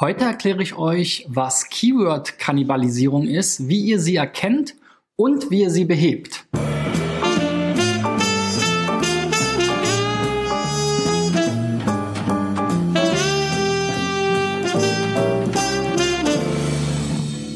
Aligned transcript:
Heute 0.00 0.24
erkläre 0.24 0.60
ich 0.60 0.76
euch, 0.76 1.24
was 1.28 1.68
Keyword-Kannibalisierung 1.68 3.28
ist, 3.28 3.68
wie 3.68 3.78
ihr 3.78 4.00
sie 4.00 4.16
erkennt 4.16 4.74
und 5.14 5.52
wie 5.52 5.60
ihr 5.60 5.70
sie 5.70 5.84
behebt. 5.84 6.46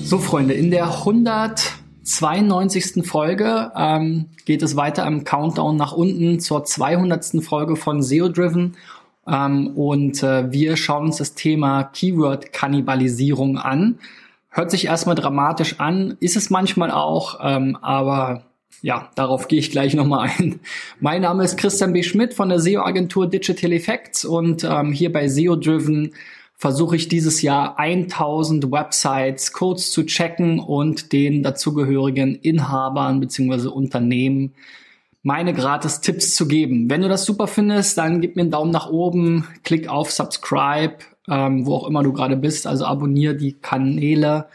So 0.04 0.18
Freunde, 0.18 0.54
in 0.54 0.70
der 0.70 0.86
192. 0.86 3.04
Folge 3.04 3.72
ähm, 3.74 4.26
geht 4.44 4.62
es 4.62 4.76
weiter 4.76 5.04
im 5.08 5.24
Countdown 5.24 5.74
nach 5.74 5.90
unten 5.90 6.38
zur 6.38 6.64
200. 6.64 7.42
Folge 7.42 7.74
von 7.74 8.00
SEO 8.00 8.28
Driven 8.28 8.76
ähm, 9.30 9.68
und 9.76 10.22
äh, 10.22 10.50
wir 10.52 10.76
schauen 10.76 11.06
uns 11.06 11.18
das 11.18 11.34
Thema 11.34 11.84
Keyword-Kannibalisierung 11.84 13.58
an. 13.58 13.98
Hört 14.50 14.70
sich 14.70 14.86
erstmal 14.86 15.14
dramatisch 15.14 15.78
an, 15.78 16.16
ist 16.20 16.36
es 16.36 16.50
manchmal 16.50 16.90
auch, 16.90 17.38
ähm, 17.42 17.76
aber 17.80 18.44
ja, 18.80 19.10
darauf 19.14 19.48
gehe 19.48 19.58
ich 19.58 19.70
gleich 19.70 19.94
nochmal 19.94 20.30
ein. 20.36 20.60
Mein 21.00 21.22
Name 21.22 21.44
ist 21.44 21.56
Christian 21.58 21.92
B. 21.92 22.02
Schmidt 22.02 22.34
von 22.34 22.48
der 22.48 22.60
SEO-Agentur 22.60 23.26
Digital 23.26 23.72
Effects 23.72 24.24
und 24.24 24.64
ähm, 24.64 24.92
hier 24.92 25.12
bei 25.12 25.28
SEO 25.28 25.56
Driven 25.56 26.12
versuche 26.56 26.96
ich 26.96 27.08
dieses 27.08 27.40
Jahr 27.42 27.78
1000 27.78 28.72
Websites 28.72 29.52
kurz 29.52 29.90
zu 29.90 30.04
checken 30.04 30.58
und 30.58 31.12
den 31.12 31.42
dazugehörigen 31.42 32.34
Inhabern 32.34 33.20
bzw. 33.20 33.68
Unternehmen 33.68 34.54
meine 35.22 35.52
gratis 35.52 36.00
Tipps 36.00 36.34
zu 36.34 36.46
geben. 36.48 36.88
Wenn 36.88 37.02
du 37.02 37.08
das 37.08 37.24
super 37.24 37.46
findest, 37.46 37.98
dann 37.98 38.20
gib 38.20 38.36
mir 38.36 38.42
einen 38.42 38.50
Daumen 38.50 38.70
nach 38.70 38.88
oben, 38.90 39.46
klick 39.64 39.88
auf 39.88 40.10
Subscribe, 40.10 40.96
ähm, 41.28 41.66
wo 41.66 41.74
auch 41.74 41.86
immer 41.86 42.02
du 42.02 42.12
gerade 42.12 42.36
bist. 42.36 42.66
Also 42.66 42.84
abonniere 42.84 43.34
die 43.34 43.54
Kanäle 43.54 44.46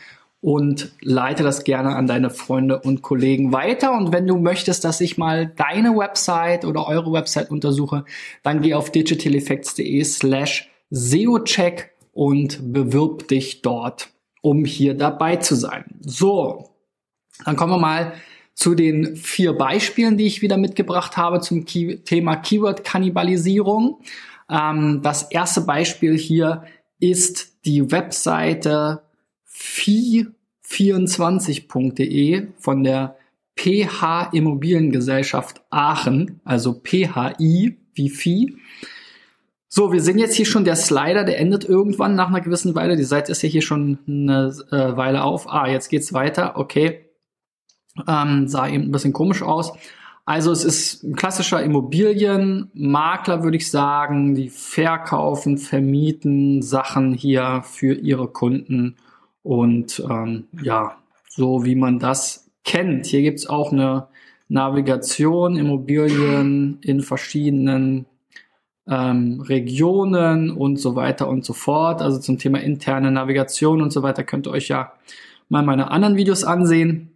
und 0.44 0.92
leite 1.02 1.42
das 1.44 1.64
gerne 1.64 1.96
an 1.96 2.06
deine 2.06 2.30
Freunde 2.30 2.82
und 2.82 3.02
Kollegen 3.02 3.54
weiter. 3.54 3.94
Und 3.94 4.12
wenn 4.12 4.28
du 4.28 4.38
möchtest, 4.38 4.84
dass 4.84 5.00
ich 5.00 5.18
mal 5.18 5.48
deine 5.48 5.96
Website 5.96 6.66
oder 6.66 6.88
eure 6.88 7.14
Website 7.14 7.50
untersuche, 7.50 8.04
dann 8.42 8.62
geh 8.62 8.74
auf 8.74 8.92
digitaleffects.de 8.92 10.04
slash 10.04 10.70
SEOcheck 10.90 11.92
und 12.12 12.74
bewirb 12.74 13.28
dich 13.30 13.62
dort, 13.62 14.10
um 14.42 14.66
hier 14.66 14.96
dabei 14.96 15.38
zu 15.38 15.56
sein. 15.56 15.86
So, 16.02 16.72
dann 17.46 17.56
kommen 17.56 17.72
wir 17.72 17.80
mal 17.80 18.14
zu 18.54 18.76
den 18.76 19.16
vier 19.16 19.54
Beispielen, 19.54 20.18
die 20.18 20.26
ich 20.26 20.42
wieder 20.42 20.58
mitgebracht 20.58 21.16
habe 21.18 21.40
zum 21.42 21.66
Key 21.66 21.98
Thema 21.98 22.36
Keyword-Kannibalisierung. 22.36 24.00
Ähm, 24.50 25.02
das 25.02 25.24
erste 25.24 25.62
Beispiel 25.62 26.18
hier 26.18 26.64
ist 27.00 27.66
die 27.66 27.92
Webseite 27.92 29.02
fi24.de 29.50 32.48
von 32.58 32.84
der 32.84 33.18
PH 33.56 34.30
Immobiliengesellschaft 34.34 35.62
Aachen, 35.70 36.42
also 36.44 36.74
PHI 36.74 37.78
wie 37.94 38.10
Vieh. 38.10 38.58
So, 39.68 39.92
wir 39.92 40.02
sehen 40.02 40.20
jetzt 40.20 40.36
hier 40.36 40.46
schon 40.46 40.66
der 40.66 40.76
Slider, 40.76 41.24
der 41.24 41.40
endet 41.40 41.66
irgendwann 41.66 42.14
nach 42.16 42.28
einer 42.28 42.42
gewissen 42.42 42.76
Weile. 42.76 42.96
Die 42.96 43.04
Seite 43.04 43.32
ist 43.32 43.42
ja 43.42 43.50
hier 43.50 43.64
schon 43.64 43.98
eine 44.08 44.54
äh, 44.72 44.96
Weile 44.96 45.24
auf. 45.24 45.50
Ah, 45.50 45.68
jetzt 45.68 45.90
geht's 45.90 46.14
weiter. 46.14 46.58
Okay. 46.58 47.03
Ähm, 48.08 48.48
sah 48.48 48.68
eben 48.68 48.86
ein 48.86 48.92
bisschen 48.92 49.14
komisch 49.14 49.42
aus. 49.42 49.74
Also 50.26 50.52
es 50.52 50.64
ist 50.64 51.04
ein 51.04 51.16
klassischer 51.16 51.62
Immobilienmakler, 51.62 53.44
würde 53.44 53.58
ich 53.58 53.70
sagen. 53.70 54.36
Die 54.36 54.50
verkaufen, 54.50 55.58
vermieten 55.58 56.62
Sachen 56.62 57.14
hier 57.14 57.62
für 57.66 57.94
ihre 57.94 58.28
Kunden. 58.30 58.96
Und 59.44 60.02
ähm, 60.10 60.46
ja, 60.62 60.98
so 61.28 61.66
wie 61.66 61.76
man 61.76 62.00
das 62.00 62.50
kennt. 62.64 63.06
Hier 63.06 63.22
gibt's 63.22 63.48
auch 63.48 63.74
eine 63.74 64.08
Navigation, 64.48 65.58
Immobilien 65.58 66.80
in 66.82 67.02
verschiedenen 67.02 68.06
ähm, 68.88 69.42
Regionen 69.42 70.52
und 70.52 70.78
so 70.78 70.96
weiter 70.96 71.28
und 71.28 71.44
so 71.44 71.54
fort. 71.54 72.02
Also 72.02 72.20
zum 72.20 72.38
Thema 72.38 72.60
interne 72.60 73.12
Navigation 73.12 73.82
und 73.82 73.92
so 73.92 74.04
weiter 74.04 74.24
könnt 74.24 74.48
ihr 74.48 74.52
euch 74.52 74.70
ja 74.70 74.94
mal 75.50 75.64
meine 75.64 75.92
anderen 75.92 76.16
Videos 76.16 76.44
ansehen. 76.44 77.13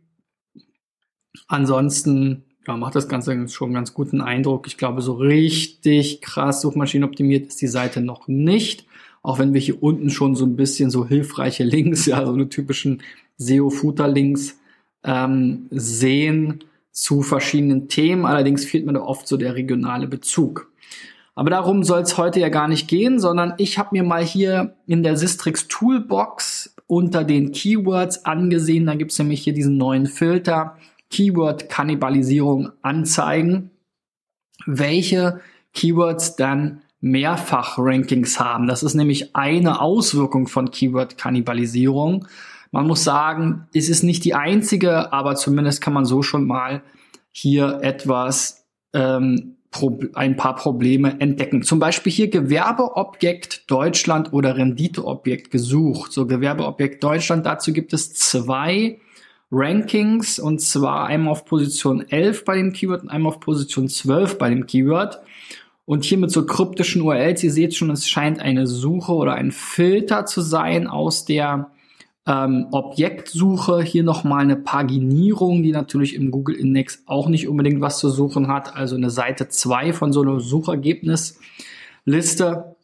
Ansonsten 1.47 2.43
ja, 2.67 2.75
macht 2.75 2.95
das 2.95 3.07
Ganze 3.07 3.47
schon 3.47 3.67
einen 3.67 3.75
ganz 3.75 3.93
guten 3.93 4.21
Eindruck. 4.21 4.67
Ich 4.67 4.77
glaube, 4.77 5.01
so 5.01 5.13
richtig 5.13 6.21
krass 6.21 6.61
suchmaschinenoptimiert 6.61 7.47
ist 7.47 7.61
die 7.61 7.67
Seite 7.67 8.01
noch 8.01 8.27
nicht. 8.27 8.85
Auch 9.23 9.39
wenn 9.39 9.53
wir 9.53 9.61
hier 9.61 9.81
unten 9.81 10.09
schon 10.09 10.35
so 10.35 10.45
ein 10.45 10.55
bisschen 10.55 10.89
so 10.89 11.07
hilfreiche 11.07 11.63
Links, 11.63 12.05
ja, 12.07 12.25
so 12.25 12.33
eine 12.33 12.49
typischen 12.49 13.01
SEO-Footer-Links 13.37 14.59
ähm, 15.03 15.67
sehen 15.71 16.63
zu 16.91 17.21
verschiedenen 17.21 17.87
Themen. 17.87 18.25
Allerdings 18.25 18.65
fehlt 18.65 18.85
mir 18.85 18.93
da 18.93 19.01
oft 19.01 19.27
so 19.27 19.37
der 19.37 19.55
regionale 19.55 20.07
Bezug. 20.07 20.71
Aber 21.35 21.51
darum 21.51 21.83
soll 21.83 22.01
es 22.01 22.17
heute 22.17 22.39
ja 22.39 22.49
gar 22.49 22.67
nicht 22.67 22.87
gehen, 22.87 23.19
sondern 23.19 23.53
ich 23.59 23.77
habe 23.77 23.89
mir 23.91 24.03
mal 24.03 24.23
hier 24.25 24.75
in 24.87 25.03
der 25.03 25.15
Sistrix 25.15 25.67
Toolbox 25.67 26.75
unter 26.87 27.23
den 27.23 27.51
Keywords 27.51 28.25
angesehen. 28.25 28.87
Da 28.87 28.95
gibt 28.95 29.11
es 29.11 29.19
nämlich 29.19 29.41
hier 29.43 29.53
diesen 29.53 29.77
neuen 29.77 30.07
Filter 30.07 30.77
Keyword-Kannibalisierung 31.09 32.71
anzeigen, 32.81 33.71
welche 34.65 35.39
Keywords 35.73 36.35
dann 36.35 36.81
Mehrfach-Rankings 36.99 38.39
haben. 38.39 38.67
Das 38.67 38.83
ist 38.83 38.95
nämlich 38.95 39.35
eine 39.35 39.81
Auswirkung 39.81 40.47
von 40.47 40.71
Keyword-Kannibalisierung. 40.71 42.27
Man 42.71 42.87
muss 42.87 43.03
sagen, 43.03 43.67
es 43.73 43.89
ist 43.89 44.03
nicht 44.03 44.25
die 44.25 44.33
einzige, 44.33 45.13
aber 45.13 45.35
zumindest 45.35 45.81
kann 45.81 45.93
man 45.93 46.05
so 46.05 46.21
schon 46.21 46.45
mal 46.45 46.83
hier 47.31 47.79
etwas 47.81 48.65
ähm, 48.93 49.57
ein 50.15 50.37
paar 50.37 50.55
Probleme 50.55 51.19
entdecken. 51.19 51.61
Zum 51.61 51.77
Beispiel 51.77 52.11
hier 52.11 52.29
Gewerbeobjekt 52.29 53.69
Deutschland 53.69 54.33
oder 54.33 54.57
Renditeobjekt 54.57 55.51
gesucht. 55.51 56.11
So 56.11 56.25
Gewerbeobjekt 56.25 57.03
Deutschland, 57.03 57.45
dazu 57.45 57.73
gibt 57.73 57.93
es 57.93 58.13
zwei 58.13 58.99
Rankings 59.51 60.39
und 60.39 60.61
zwar 60.61 61.05
einmal 61.05 61.31
auf 61.31 61.45
Position 61.45 62.07
11 62.07 62.45
bei 62.45 62.57
dem 62.57 62.73
Keyword 62.73 63.03
und 63.03 63.09
einmal 63.09 63.31
auf 63.31 63.39
Position 63.39 63.87
12 63.87 64.37
bei 64.37 64.49
dem 64.49 64.65
Keyword. 64.65 65.19
Und 65.85 66.03
hier 66.03 66.17
mit 66.17 66.31
so 66.31 66.45
kryptischen 66.45 67.01
URLs, 67.01 67.43
ihr 67.43 67.51
seht 67.51 67.73
schon, 67.73 67.89
es 67.91 68.09
scheint 68.09 68.41
eine 68.41 68.67
Suche 68.67 69.13
oder 69.13 69.35
ein 69.35 69.53
Filter 69.53 70.25
zu 70.25 70.41
sein 70.41 70.87
aus 70.87 71.23
der 71.23 71.71
ähm, 72.27 72.67
Objektsuche. 72.71 73.81
Hier 73.81 74.03
nochmal 74.03 74.41
eine 74.41 74.57
Paginierung, 74.57 75.63
die 75.63 75.71
natürlich 75.71 76.13
im 76.13 76.29
Google 76.29 76.57
Index 76.57 77.03
auch 77.05 77.29
nicht 77.29 77.47
unbedingt 77.47 77.79
was 77.79 77.99
zu 77.99 78.09
suchen 78.09 78.49
hat. 78.49 78.75
Also 78.75 78.97
eine 78.97 79.09
Seite 79.09 79.47
2 79.47 79.93
von 79.93 80.11
so 80.11 80.23
einer 80.23 80.41
Suchergebnisliste. 80.41 82.75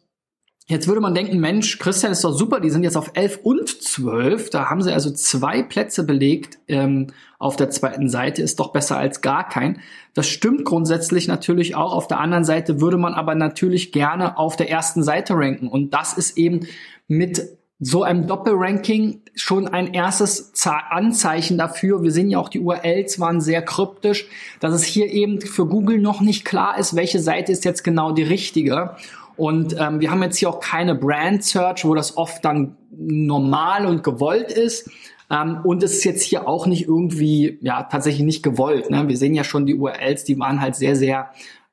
Jetzt 0.66 0.88
würde 0.88 1.02
man 1.02 1.14
denken, 1.14 1.40
Mensch, 1.40 1.78
Christian 1.78 2.12
ist 2.12 2.24
doch 2.24 2.32
super, 2.32 2.58
die 2.58 2.70
sind 2.70 2.84
jetzt 2.84 2.96
auf 2.96 3.10
11 3.12 3.40
und 3.42 3.68
12. 3.68 4.48
Da 4.48 4.70
haben 4.70 4.80
sie 4.80 4.94
also 4.94 5.10
zwei 5.10 5.62
Plätze 5.62 6.04
belegt 6.04 6.58
ähm, 6.68 7.08
auf 7.38 7.56
der 7.56 7.68
zweiten 7.68 8.08
Seite, 8.08 8.40
ist 8.40 8.58
doch 8.60 8.72
besser 8.72 8.96
als 8.96 9.20
gar 9.20 9.46
kein. 9.46 9.80
Das 10.14 10.26
stimmt 10.26 10.64
grundsätzlich 10.64 11.28
natürlich 11.28 11.74
auch. 11.74 11.92
Auf 11.92 12.08
der 12.08 12.18
anderen 12.18 12.44
Seite 12.44 12.80
würde 12.80 12.96
man 12.96 13.12
aber 13.12 13.34
natürlich 13.34 13.92
gerne 13.92 14.38
auf 14.38 14.56
der 14.56 14.70
ersten 14.70 15.02
Seite 15.02 15.34
ranken. 15.34 15.68
Und 15.68 15.92
das 15.92 16.14
ist 16.14 16.38
eben 16.38 16.66
mit 17.08 17.42
so 17.78 18.02
einem 18.02 18.26
Doppelranking 18.26 19.20
schon 19.34 19.68
ein 19.68 19.92
erstes 19.92 20.52
Anzeichen 20.64 21.58
dafür. 21.58 22.02
Wir 22.02 22.10
sehen 22.10 22.30
ja 22.30 22.38
auch, 22.38 22.48
die 22.48 22.60
URLs 22.60 23.20
waren 23.20 23.42
sehr 23.42 23.60
kryptisch, 23.60 24.26
dass 24.60 24.72
es 24.72 24.84
hier 24.84 25.10
eben 25.10 25.42
für 25.42 25.66
Google 25.66 25.98
noch 25.98 26.22
nicht 26.22 26.46
klar 26.46 26.78
ist, 26.78 26.96
welche 26.96 27.18
Seite 27.18 27.52
ist 27.52 27.66
jetzt 27.66 27.84
genau 27.84 28.12
die 28.12 28.22
richtige. 28.22 28.96
Und 29.36 29.76
ähm, 29.78 30.00
wir 30.00 30.10
haben 30.10 30.22
jetzt 30.22 30.38
hier 30.38 30.48
auch 30.48 30.60
keine 30.60 30.94
Brand 30.94 31.42
Search, 31.42 31.84
wo 31.84 31.94
das 31.94 32.16
oft 32.16 32.44
dann 32.44 32.76
normal 32.90 33.86
und 33.86 34.02
gewollt 34.04 34.52
ist. 34.52 34.90
Ähm, 35.30 35.58
und 35.64 35.82
es 35.82 35.94
ist 35.94 36.04
jetzt 36.04 36.22
hier 36.22 36.48
auch 36.48 36.66
nicht 36.66 36.86
irgendwie, 36.86 37.58
ja, 37.62 37.84
tatsächlich 37.84 38.24
nicht 38.24 38.42
gewollt. 38.42 38.90
Ne? 38.90 39.08
Wir 39.08 39.16
sehen 39.16 39.34
ja 39.34 39.44
schon 39.44 39.66
die 39.66 39.74
URLs, 39.74 40.24
die 40.24 40.38
waren 40.38 40.60
halt 40.60 40.76
sehr, 40.76 40.96
sehr 40.96 41.30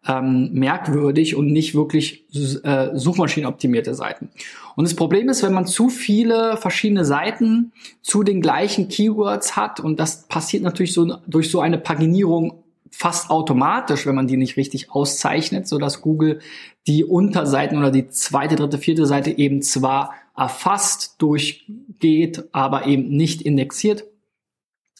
ähm, 0.08 0.50
merkwürdig 0.54 1.36
und 1.36 1.48
nicht 1.52 1.75
wirklich 1.75 2.25
äh, 2.63 2.90
suchmaschinenoptimierte 2.94 3.94
Seiten. 3.94 4.30
Und 4.75 4.88
das 4.88 4.96
Problem 4.96 5.30
ist, 5.30 5.44
wenn 5.44 5.54
man 5.54 5.68
zu 5.68 5.90
viele 5.90 6.58
verschiedene 6.58 7.06
Seiten 7.06 7.72
zu 8.02 8.24
den 8.24 8.42
gleichen 8.42 8.88
Keywords 8.88 9.56
hat, 9.56 9.80
und 9.80 10.00
das 10.00 10.28
passiert 10.28 10.63
natürlich 10.63 10.94
so 10.94 11.18
durch 11.28 11.52
so 11.52 11.62
eine 11.62 11.78
Paginierung 11.78 12.61
fast 12.92 13.30
automatisch, 13.30 14.06
wenn 14.06 14.16
man 14.16 14.28
die 14.28 14.38
nicht 14.38 14.58
richtig 14.58 14.92
auszeichnet, 14.92 15.68
so 15.68 15.78
dass 15.78 16.02
Google 16.02 16.40
die 16.88 17.04
Unterseiten 17.04 17.78
oder 17.78 17.90
die 17.90 18.10
zweite, 18.10 18.56
dritte, 18.56 18.78
vierte 18.78 19.06
Seite 19.06 19.38
eben 19.38 19.62
zwar 19.62 20.14
erfasst 20.36 21.16
durchgeht, 21.20 22.44
aber 22.52 22.86
eben 22.86 23.10
nicht 23.10 23.42
indexiert, 23.42 24.06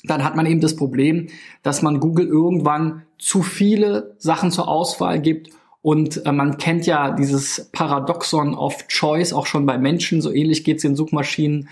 dann 0.04 0.24
hat 0.24 0.36
man 0.36 0.46
eben 0.46 0.62
das 0.62 0.76
Problem, 0.76 1.28
dass 1.62 1.82
man 1.82 2.00
Google 2.00 2.28
irgendwann 2.28 3.04
zu 3.20 3.44
viele 3.44 4.16
Sachen 4.18 4.52
zur 4.52 4.68
Auswahl 4.68 5.22
gibt 5.22 5.52
Und 5.82 6.26
äh, 6.26 6.32
man 6.32 6.58
kennt 6.58 6.86
ja 6.86 7.12
dieses 7.12 7.70
Paradoxon 7.72 8.54
of 8.54 8.88
Choice 8.88 9.34
auch 9.34 9.48
schon 9.48 9.66
bei 9.66 9.78
Menschen. 9.78 10.22
So 10.22 10.32
ähnlich 10.32 10.64
geht 10.64 10.78
es 10.78 10.84
in 10.84 10.96
Suchmaschinen 10.96 11.70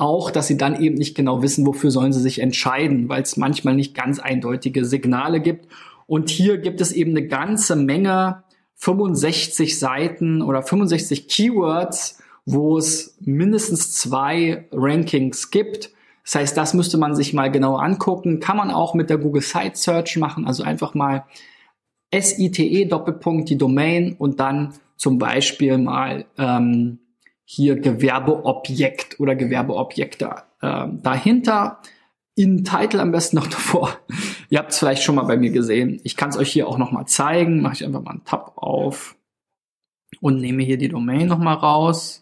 auch, 0.00 0.30
dass 0.30 0.46
sie 0.46 0.56
dann 0.56 0.80
eben 0.80 0.96
nicht 0.96 1.14
genau 1.14 1.42
wissen, 1.42 1.66
wofür 1.66 1.90
sollen 1.90 2.12
sie 2.12 2.20
sich 2.20 2.40
entscheiden, 2.40 3.08
weil 3.08 3.22
es 3.22 3.36
manchmal 3.36 3.74
nicht 3.74 3.94
ganz 3.94 4.18
eindeutige 4.18 4.84
Signale 4.84 5.40
gibt. 5.40 5.68
Und 6.06 6.30
hier 6.30 6.58
gibt 6.58 6.80
es 6.80 6.92
eben 6.92 7.10
eine 7.10 7.26
ganze 7.26 7.76
Menge, 7.76 8.42
65 8.76 9.78
Seiten 9.78 10.40
oder 10.40 10.62
65 10.62 11.28
Keywords, 11.28 12.18
wo 12.46 12.78
es 12.78 13.18
mindestens 13.20 13.92
zwei 13.92 14.66
Rankings 14.72 15.50
gibt. 15.50 15.90
Das 16.24 16.34
heißt, 16.34 16.56
das 16.56 16.74
müsste 16.74 16.96
man 16.96 17.14
sich 17.14 17.34
mal 17.34 17.50
genau 17.50 17.76
angucken. 17.76 18.40
Kann 18.40 18.56
man 18.56 18.70
auch 18.70 18.94
mit 18.94 19.10
der 19.10 19.18
Google 19.18 19.42
Site 19.42 19.72
Search 19.74 20.16
machen, 20.16 20.46
also 20.46 20.62
einfach 20.62 20.94
mal 20.94 21.24
SITE 22.12 22.86
Doppelpunkt 22.86 23.50
die 23.50 23.58
Domain 23.58 24.16
und 24.18 24.40
dann 24.40 24.74
zum 24.96 25.18
Beispiel 25.18 25.78
mal 25.78 26.24
ähm, 26.38 26.98
hier 27.52 27.80
Gewerbeobjekt 27.80 29.18
oder 29.18 29.34
Gewerbeobjekte 29.34 30.36
äh, 30.60 30.86
dahinter. 31.02 31.80
In 32.36 32.62
Title 32.62 33.02
am 33.02 33.10
besten 33.10 33.38
noch 33.38 33.46
davor. 33.48 33.98
Ihr 34.50 34.60
habt 34.60 34.70
es 34.70 34.78
vielleicht 34.78 35.02
schon 35.02 35.16
mal 35.16 35.24
bei 35.24 35.36
mir 35.36 35.50
gesehen. 35.50 36.00
Ich 36.04 36.16
kann 36.16 36.30
es 36.30 36.36
euch 36.36 36.52
hier 36.52 36.68
auch 36.68 36.78
noch 36.78 36.92
mal 36.92 37.06
zeigen. 37.06 37.60
Mache 37.60 37.74
ich 37.74 37.84
einfach 37.84 38.02
mal 38.02 38.12
einen 38.12 38.24
Tab 38.24 38.52
auf 38.54 39.16
und 40.20 40.40
nehme 40.40 40.62
hier 40.62 40.78
die 40.78 40.90
Domain 40.90 41.26
noch 41.26 41.40
mal 41.40 41.54
raus. 41.54 42.20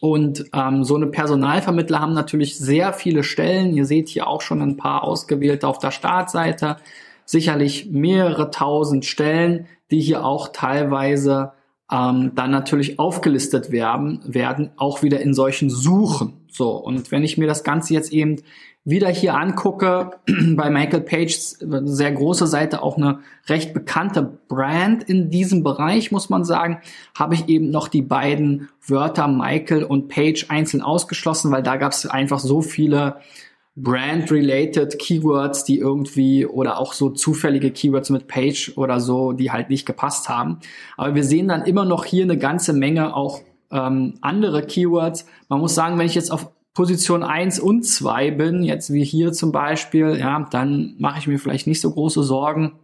Und 0.00 0.46
ähm, 0.54 0.84
so 0.84 0.96
eine 0.96 1.06
Personalvermittler 1.06 2.00
haben 2.00 2.14
natürlich 2.14 2.58
sehr 2.58 2.94
viele 2.94 3.24
Stellen. 3.24 3.74
Ihr 3.74 3.84
seht 3.84 4.08
hier 4.08 4.26
auch 4.26 4.40
schon 4.40 4.62
ein 4.62 4.78
paar 4.78 5.04
ausgewählte 5.04 5.68
auf 5.68 5.78
der 5.78 5.90
Startseite. 5.90 6.78
Sicherlich 7.26 7.90
mehrere 7.90 8.50
tausend 8.50 9.04
Stellen, 9.04 9.66
die 9.90 10.00
hier 10.00 10.24
auch 10.24 10.48
teilweise 10.48 11.52
ähm, 11.90 12.32
dann 12.34 12.50
natürlich 12.50 12.98
aufgelistet 12.98 13.70
werden, 13.70 14.20
werden, 14.24 14.70
auch 14.76 15.02
wieder 15.02 15.20
in 15.20 15.34
solchen 15.34 15.70
Suchen. 15.70 16.34
So, 16.48 16.70
und 16.70 17.12
wenn 17.12 17.22
ich 17.22 17.38
mir 17.38 17.46
das 17.46 17.64
Ganze 17.64 17.94
jetzt 17.94 18.12
eben 18.12 18.36
wieder 18.84 19.08
hier 19.08 19.34
angucke, 19.34 20.12
bei 20.56 20.70
Michael 20.70 21.02
Page, 21.02 21.36
sehr 21.36 22.12
große 22.12 22.46
Seite, 22.46 22.82
auch 22.82 22.96
eine 22.96 23.20
recht 23.48 23.74
bekannte 23.74 24.38
Brand 24.48 25.04
in 25.04 25.30
diesem 25.30 25.62
Bereich, 25.62 26.12
muss 26.12 26.30
man 26.30 26.44
sagen, 26.44 26.80
habe 27.16 27.34
ich 27.34 27.48
eben 27.48 27.70
noch 27.70 27.88
die 27.88 28.02
beiden 28.02 28.68
Wörter 28.86 29.28
Michael 29.28 29.84
und 29.84 30.08
Page 30.08 30.46
einzeln 30.48 30.82
ausgeschlossen, 30.82 31.50
weil 31.50 31.62
da 31.62 31.76
gab 31.76 31.92
es 31.92 32.06
einfach 32.06 32.38
so 32.38 32.62
viele 32.62 33.16
Brand-related 33.76 34.98
Keywords, 34.98 35.64
die 35.64 35.78
irgendwie 35.78 36.46
oder 36.46 36.78
auch 36.78 36.94
so 36.94 37.10
zufällige 37.10 37.70
Keywords 37.70 38.08
mit 38.08 38.26
Page 38.26 38.72
oder 38.76 39.00
so, 39.00 39.32
die 39.32 39.52
halt 39.52 39.68
nicht 39.68 39.84
gepasst 39.84 40.30
haben. 40.30 40.60
Aber 40.96 41.14
wir 41.14 41.24
sehen 41.24 41.48
dann 41.48 41.62
immer 41.62 41.84
noch 41.84 42.06
hier 42.06 42.24
eine 42.24 42.38
ganze 42.38 42.72
Menge 42.72 43.14
auch 43.14 43.42
ähm, 43.70 44.14
andere 44.22 44.62
Keywords. 44.62 45.26
Man 45.48 45.60
muss 45.60 45.74
sagen, 45.74 45.98
wenn 45.98 46.06
ich 46.06 46.14
jetzt 46.14 46.32
auf 46.32 46.50
Position 46.72 47.22
1 47.22 47.60
und 47.60 47.84
2 47.84 48.30
bin, 48.30 48.62
jetzt 48.62 48.92
wie 48.92 49.04
hier 49.04 49.32
zum 49.32 49.52
Beispiel, 49.52 50.16
ja, 50.18 50.46
dann 50.50 50.94
mache 50.98 51.18
ich 51.18 51.26
mir 51.26 51.38
vielleicht 51.38 51.66
nicht 51.66 51.80
so 51.80 51.90
große 51.90 52.22
Sorgen. 52.22 52.78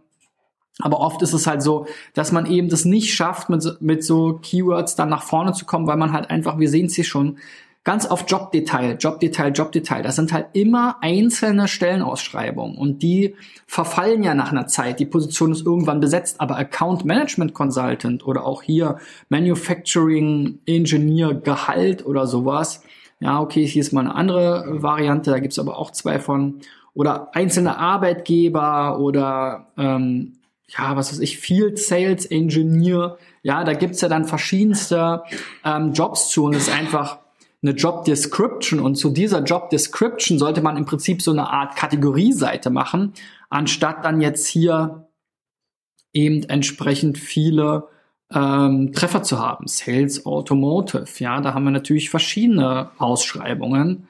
Aber 0.79 0.99
oft 0.99 1.21
ist 1.21 1.33
es 1.33 1.47
halt 1.47 1.61
so, 1.61 1.87
dass 2.13 2.31
man 2.31 2.45
eben 2.45 2.69
das 2.69 2.85
nicht 2.85 3.13
schafft, 3.13 3.49
mit, 3.49 3.63
mit 3.81 4.03
so 4.03 4.39
Keywords 4.41 4.95
dann 4.95 5.09
nach 5.09 5.23
vorne 5.23 5.53
zu 5.53 5.65
kommen, 5.65 5.87
weil 5.87 5.97
man 5.97 6.13
halt 6.13 6.29
einfach, 6.29 6.57
wir 6.59 6.69
sehen 6.69 6.87
es 6.87 6.95
hier 6.95 7.03
schon, 7.03 7.37
ganz 7.83 8.05
auf 8.05 8.25
Jobdetail, 8.27 8.95
Jobdetail, 8.97 9.51
Jobdetail. 9.51 10.03
Das 10.03 10.15
sind 10.15 10.31
halt 10.31 10.47
immer 10.53 10.97
einzelne 11.01 11.67
Stellenausschreibungen 11.67 12.77
und 12.77 13.03
die 13.03 13.35
verfallen 13.67 14.23
ja 14.23 14.33
nach 14.33 14.51
einer 14.51 14.67
Zeit. 14.67 14.99
Die 14.99 15.05
Position 15.05 15.51
ist 15.51 15.65
irgendwann 15.65 15.99
besetzt, 15.99 16.39
aber 16.39 16.57
Account 16.57 17.03
Management 17.03 17.53
Consultant 17.53 18.25
oder 18.25 18.45
auch 18.45 18.61
hier 18.61 18.99
Manufacturing 19.29 20.59
Engineer 20.65 21.33
Gehalt 21.33 22.05
oder 22.05 22.25
sowas. 22.25 22.83
Ja, 23.19 23.41
okay, 23.41 23.65
hier 23.65 23.81
ist 23.81 23.93
mal 23.93 24.01
eine 24.01 24.15
andere 24.15 24.65
Variante, 24.81 25.31
da 25.31 25.39
gibt's 25.39 25.59
aber 25.59 25.77
auch 25.77 25.91
zwei 25.91 26.19
von. 26.19 26.59
Oder 26.95 27.35
einzelne 27.35 27.77
Arbeitgeber 27.77 28.99
oder 28.99 29.71
ähm, 29.77 30.33
ja, 30.67 30.95
was 30.95 31.11
weiß 31.11 31.19
ich, 31.19 31.39
Field 31.39 31.79
Sales 31.79 32.25
Engineer. 32.25 33.17
Ja, 33.41 33.63
da 33.63 33.73
gibt's 33.73 34.01
ja 34.01 34.09
dann 34.09 34.25
verschiedenste 34.25 35.23
ähm, 35.65 35.93
Jobs 35.93 36.29
zu 36.29 36.45
und 36.45 36.55
es 36.55 36.67
ist 36.67 36.73
einfach 36.73 37.22
eine 37.63 37.71
Job 37.71 38.03
Description 38.03 38.79
und 38.79 38.95
zu 38.95 39.09
dieser 39.09 39.41
Job 39.41 39.69
Description 39.69 40.37
sollte 40.37 40.61
man 40.61 40.77
im 40.77 40.85
Prinzip 40.85 41.21
so 41.21 41.31
eine 41.31 41.49
Art 41.49 41.75
Kategorieseite 41.75 42.69
machen, 42.69 43.13
anstatt 43.49 44.03
dann 44.03 44.19
jetzt 44.19 44.47
hier 44.47 45.07
eben 46.11 46.43
entsprechend 46.43 47.17
viele 47.17 47.87
ähm, 48.31 48.91
Treffer 48.91 49.23
zu 49.23 49.39
haben. 49.39 49.67
Sales 49.67 50.25
Automotive, 50.25 51.05
ja, 51.19 51.39
da 51.39 51.53
haben 51.53 51.63
wir 51.63 51.71
natürlich 51.71 52.09
verschiedene 52.09 52.91
Ausschreibungen 52.97 54.07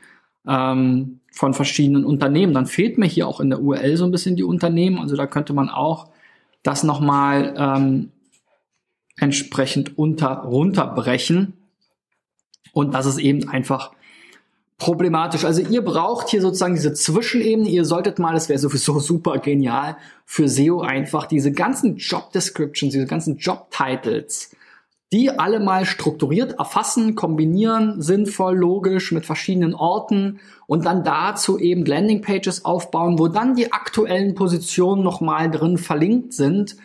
ähm, 0.47 1.19
von 1.31 1.53
verschiedenen 1.53 2.05
Unternehmen. 2.05 2.53
Dann 2.53 2.65
fehlt 2.65 2.97
mir 2.97 3.05
hier 3.05 3.27
auch 3.27 3.39
in 3.39 3.51
der 3.51 3.61
URL 3.61 3.97
so 3.97 4.05
ein 4.05 4.11
bisschen 4.11 4.35
die 4.35 4.43
Unternehmen, 4.43 4.97
also 4.97 5.15
da 5.15 5.27
könnte 5.27 5.53
man 5.53 5.69
auch 5.69 6.09
das 6.63 6.83
nochmal 6.83 7.53
ähm, 7.57 8.11
entsprechend 9.17 9.97
unter 9.97 10.29
runterbrechen 10.39 11.53
und 12.71 12.93
das 12.93 13.05
ist 13.05 13.19
eben 13.19 13.49
einfach 13.49 13.91
problematisch. 14.77 15.45
Also 15.45 15.61
ihr 15.61 15.83
braucht 15.83 16.29
hier 16.29 16.41
sozusagen 16.41 16.75
diese 16.75 16.93
Zwischenebene. 16.93 17.69
Ihr 17.69 17.85
solltet 17.85 18.19
mal, 18.19 18.33
das 18.33 18.49
wäre 18.49 18.59
sowieso 18.59 18.99
super 18.99 19.37
genial 19.37 19.97
für 20.25 20.47
SEO 20.47 20.81
einfach 20.81 21.25
diese 21.25 21.51
ganzen 21.51 21.97
Job 21.97 22.31
Descriptions, 22.31 22.93
diese 22.93 23.05
ganzen 23.05 23.37
Job 23.37 23.67
Titles, 23.71 24.55
die 25.11 25.29
alle 25.29 25.59
mal 25.59 25.85
strukturiert 25.85 26.53
erfassen, 26.59 27.15
kombinieren, 27.15 28.01
sinnvoll, 28.01 28.57
logisch 28.57 29.11
mit 29.11 29.25
verschiedenen 29.25 29.75
Orten 29.75 30.39
und 30.65 30.85
dann 30.85 31.03
dazu 31.03 31.59
eben 31.59 31.85
Landing 31.85 32.21
Pages 32.21 32.65
aufbauen, 32.65 33.19
wo 33.19 33.27
dann 33.27 33.55
die 33.55 33.71
aktuellen 33.71 34.33
Positionen 34.33 35.03
nochmal 35.03 35.51
drin 35.51 35.77
verlinkt 35.77 36.33
sind. 36.33 36.75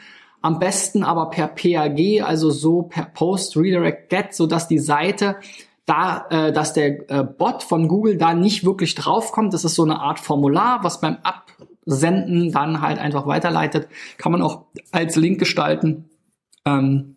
Am 0.40 0.58
besten 0.58 1.02
aber 1.02 1.30
per 1.30 1.48
PAG, 1.48 2.22
also 2.22 2.50
so 2.50 2.82
per 2.82 3.06
Post 3.06 3.56
Redirect 3.56 4.10
Get, 4.10 4.34
so 4.34 4.46
dass 4.46 4.68
die 4.68 4.78
Seite 4.78 5.36
da, 5.88 6.26
äh, 6.28 6.52
dass 6.52 6.74
der 6.74 7.10
äh, 7.10 7.24
Bot 7.24 7.62
von 7.62 7.88
Google 7.88 8.18
da 8.18 8.34
nicht 8.34 8.64
wirklich 8.64 8.94
draufkommt. 8.94 9.54
Das 9.54 9.64
ist 9.64 9.74
so 9.74 9.84
eine 9.84 10.00
Art 10.00 10.20
Formular, 10.20 10.84
was 10.84 11.00
beim 11.00 11.16
Absenden 11.22 12.52
dann 12.52 12.82
halt 12.82 12.98
einfach 12.98 13.26
weiterleitet. 13.26 13.88
Kann 14.18 14.32
man 14.32 14.42
auch 14.42 14.66
als 14.92 15.16
Link 15.16 15.38
gestalten. 15.38 16.10
Ähm, 16.66 17.16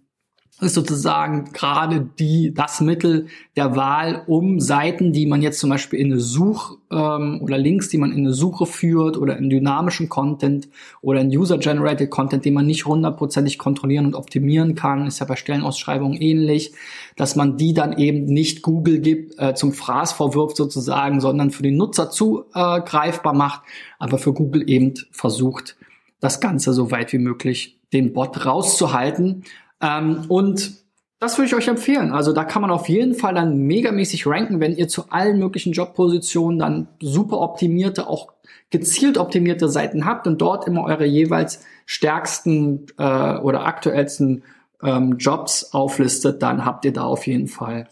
ist 0.62 0.76
sozusagen 0.76 1.52
gerade 1.54 2.08
die, 2.20 2.54
das 2.54 2.82
Mittel 2.82 3.26
der 3.56 3.76
Wahl, 3.76 4.24
um 4.28 4.60
Seiten, 4.60 5.12
die 5.12 5.26
man 5.26 5.42
jetzt 5.42 5.60
zum 5.60 5.72
Beispiel 5.72 6.00
in 6.00 6.12
eine 6.12 6.22
Such- 6.22 6.78
ähm, 6.92 7.40
oder 7.42 7.58
Links, 7.58 7.90
die 7.90 7.98
man 7.98 8.12
in 8.12 8.20
eine 8.20 8.34
Suche 8.34 8.68
führt 8.68 9.18
oder 9.18 9.38
in 9.38 9.50
dynamischen 9.50 10.08
Content 10.08 10.70
oder 11.02 11.22
in 11.22 11.36
User-Generated 11.36 12.12
Content, 12.12 12.46
den 12.46 12.54
man 12.54 12.68
nicht 12.68 12.86
hundertprozentig 12.86 13.58
kontrollieren 13.58 14.06
und 14.06 14.16
optimieren 14.16 14.76
kann, 14.76 15.08
ist 15.08 15.20
ja 15.20 15.26
bei 15.26 15.36
Stellenausschreibungen 15.36 16.22
ähnlich, 16.22 16.74
dass 17.16 17.36
man 17.36 17.58
die 17.58 17.74
dann 17.74 17.98
eben 17.98 18.26
nicht 18.26 18.62
Google 18.62 19.00
gibt, 19.00 19.40
äh, 19.40 19.56
zum 19.56 19.74
Fraß 19.74 20.14
vorwirft 20.14 20.58
sozusagen, 20.58 21.22
sondern 21.22 21.50
für 21.50 21.64
den 21.64 21.76
Nutzer 21.76 22.12
zugreifbar 22.12 23.34
äh, 23.34 23.38
macht, 23.38 23.62
aber 23.98 24.20
für 24.20 24.34
Google 24.34 24.70
eben 24.70 24.94
versucht, 25.12 25.76
das 26.20 26.40
Ganze 26.40 26.72
so 26.74 26.92
weit 26.92 27.14
wie 27.14 27.18
möglich 27.18 27.80
den 27.94 28.14
Bot 28.14 28.46
rauszuhalten 28.46 29.44
Ähm, 29.82 30.26
und 30.28 30.74
das 31.20 31.38
würde 31.38 31.48
ich 31.48 31.56
euch 31.56 31.68
empfehlen. 31.68 32.12
Also 32.12 32.34
da 32.34 32.44
kann 32.44 32.64
man 32.64 32.72
auf 32.72 32.90
jeden 32.90 33.14
Fall 33.14 33.36
dann 33.36 33.58
megamäßig 33.58 34.26
ranken, 34.26 34.60
wenn 34.60 34.76
ihr 34.76 34.88
zu 34.88 35.10
allen 35.10 35.38
möglichen 35.38 35.74
Jobpositionen 35.74 36.58
dann 36.58 36.88
super 37.00 37.40
optimierte, 37.40 38.08
auch 38.08 38.34
gezielt 38.72 39.18
optimierte 39.18 39.70
Seiten 39.70 40.06
habt 40.06 40.26
und 40.26 40.42
dort 40.42 40.68
immer 40.68 40.84
eure 40.84 41.06
jeweils 41.06 41.64
stärksten 41.86 42.88
äh, 42.98 43.38
oder 43.38 43.66
aktuellsten 43.66 44.44
ähm, 44.82 45.18
Jobs 45.18 45.74
auflistet, 45.74 46.42
dann 46.42 46.66
habt 46.66 46.86
ihr 46.86 46.94
da 46.94 47.04
auf 47.04 47.28
jeden 47.28 47.48
Fall 47.48 47.88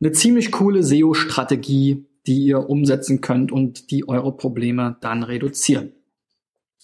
eine 0.00 0.12
ziemlich 0.12 0.52
coole 0.52 0.82
SEO-Strategie, 0.82 2.06
die 2.26 2.44
ihr 2.44 2.68
umsetzen 2.68 3.20
könnt 3.20 3.50
und 3.50 3.90
die 3.90 4.08
eure 4.08 4.32
Probleme 4.32 4.96
dann 5.00 5.22
reduzieren. 5.22 5.92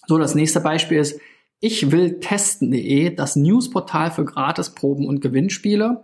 So, 0.07 0.17
das 0.17 0.35
nächste 0.35 0.59
Beispiel 0.59 0.97
ist 0.97 1.19
ich 1.61 1.91
will 1.91 2.19
testen.de, 2.19 3.15
das 3.15 3.35
Newsportal 3.35 4.11
für 4.11 4.25
Gratisproben 4.25 5.07
und 5.07 5.21
Gewinnspiele. 5.21 6.03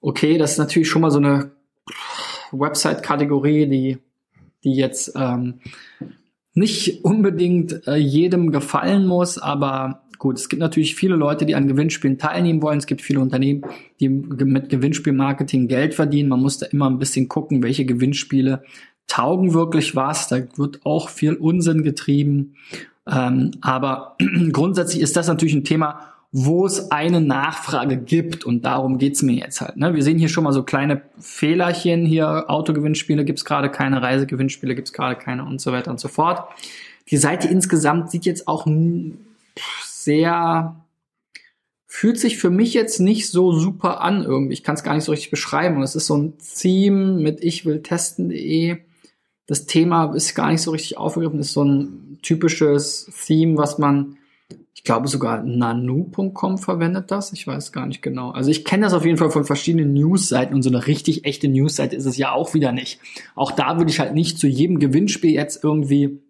Okay, 0.00 0.38
das 0.38 0.52
ist 0.52 0.58
natürlich 0.58 0.88
schon 0.88 1.02
mal 1.02 1.10
so 1.10 1.18
eine 1.18 1.52
Website-Kategorie, 2.50 3.66
die, 3.66 3.98
die 4.64 4.74
jetzt 4.74 5.12
ähm, 5.14 5.60
nicht 6.54 7.04
unbedingt 7.04 7.86
äh, 7.86 7.96
jedem 7.96 8.50
gefallen 8.50 9.06
muss, 9.06 9.38
aber 9.38 10.02
gut, 10.18 10.38
es 10.38 10.48
gibt 10.48 10.60
natürlich 10.60 10.96
viele 10.96 11.16
Leute, 11.16 11.44
die 11.44 11.54
an 11.54 11.68
Gewinnspielen 11.68 12.18
teilnehmen 12.18 12.62
wollen. 12.62 12.78
Es 12.78 12.86
gibt 12.86 13.02
viele 13.02 13.20
Unternehmen, 13.20 13.64
die 14.00 14.08
mit 14.08 14.68
Gewinnspielmarketing 14.68 15.68
Geld 15.68 15.94
verdienen. 15.94 16.28
Man 16.28 16.40
muss 16.40 16.58
da 16.58 16.66
immer 16.66 16.90
ein 16.90 16.98
bisschen 16.98 17.28
gucken, 17.28 17.62
welche 17.62 17.84
Gewinnspiele 17.84 18.62
taugen 19.06 19.54
wirklich 19.54 19.94
was. 19.94 20.28
Da 20.28 20.42
wird 20.56 20.84
auch 20.84 21.08
viel 21.08 21.34
Unsinn 21.34 21.82
getrieben. 21.84 22.56
Ähm, 23.10 23.52
aber 23.60 24.16
grundsätzlich 24.52 25.02
ist 25.02 25.16
das 25.16 25.28
natürlich 25.28 25.54
ein 25.54 25.64
Thema, 25.64 26.00
wo 26.30 26.66
es 26.66 26.90
eine 26.90 27.22
Nachfrage 27.22 27.96
gibt 27.96 28.44
und 28.44 28.64
darum 28.66 28.98
geht's 28.98 29.22
mir 29.22 29.36
jetzt 29.36 29.62
halt. 29.62 29.76
Ne? 29.76 29.94
Wir 29.94 30.02
sehen 30.02 30.18
hier 30.18 30.28
schon 30.28 30.44
mal 30.44 30.52
so 30.52 30.62
kleine 30.62 31.00
Fehlerchen 31.18 32.04
hier, 32.04 32.50
Autogewinnspiele 32.50 33.24
gibt's 33.24 33.46
gerade 33.46 33.70
keine, 33.70 34.02
Reisegewinnspiele 34.02 34.74
gibt's 34.74 34.92
gerade 34.92 35.16
keine 35.16 35.46
und 35.46 35.60
so 35.60 35.72
weiter 35.72 35.90
und 35.90 35.98
so 35.98 36.08
fort. 36.08 36.48
Die 37.10 37.16
Seite 37.16 37.48
insgesamt 37.48 38.10
sieht 38.10 38.26
jetzt 38.26 38.46
auch 38.46 38.66
sehr, 39.82 40.76
fühlt 41.86 42.20
sich 42.20 42.36
für 42.36 42.50
mich 42.50 42.74
jetzt 42.74 43.00
nicht 43.00 43.30
so 43.30 43.52
super 43.52 44.02
an 44.02 44.22
irgendwie. 44.22 44.52
Ich 44.52 44.62
kann 44.62 44.74
es 44.74 44.82
gar 44.82 44.94
nicht 44.94 45.04
so 45.04 45.12
richtig 45.12 45.30
beschreiben. 45.30 45.82
Es 45.82 45.96
ist 45.96 46.06
so 46.06 46.16
ein 46.18 46.34
Theme 46.38 47.14
mit 47.14 47.42
ich 47.42 47.64
will 47.64 47.82
testen.de. 47.82 48.76
Das 49.48 49.66
Thema 49.66 50.14
ist 50.14 50.34
gar 50.34 50.52
nicht 50.52 50.62
so 50.62 50.70
richtig 50.70 50.98
aufgegriffen, 50.98 51.40
ist 51.40 51.54
so 51.54 51.64
ein 51.64 52.18
typisches 52.22 53.10
Theme, 53.26 53.56
was 53.56 53.78
man 53.78 54.18
ich 54.74 54.84
glaube 54.84 55.08
sogar 55.08 55.42
nanu.com 55.42 56.56
verwendet 56.56 57.10
das. 57.10 57.32
Ich 57.32 57.48
weiß 57.48 57.72
gar 57.72 57.86
nicht 57.86 58.00
genau. 58.00 58.30
Also 58.30 58.50
ich 58.50 58.64
kenne 58.64 58.84
das 58.84 58.94
auf 58.94 59.04
jeden 59.04 59.16
Fall 59.16 59.32
von 59.32 59.44
verschiedenen 59.44 59.92
Newsseiten 59.92 60.54
und 60.54 60.62
so 60.62 60.70
eine 60.70 60.86
richtig 60.86 61.24
echte 61.24 61.48
Newsseite 61.48 61.96
ist 61.96 62.06
es 62.06 62.16
ja 62.16 62.30
auch 62.30 62.54
wieder 62.54 62.70
nicht. 62.70 63.00
Auch 63.34 63.50
da 63.50 63.76
würde 63.78 63.90
ich 63.90 63.98
halt 63.98 64.14
nicht 64.14 64.38
zu 64.38 64.46
jedem 64.46 64.78
Gewinnspiel 64.78 65.32
jetzt 65.32 65.64
irgendwie 65.64 66.22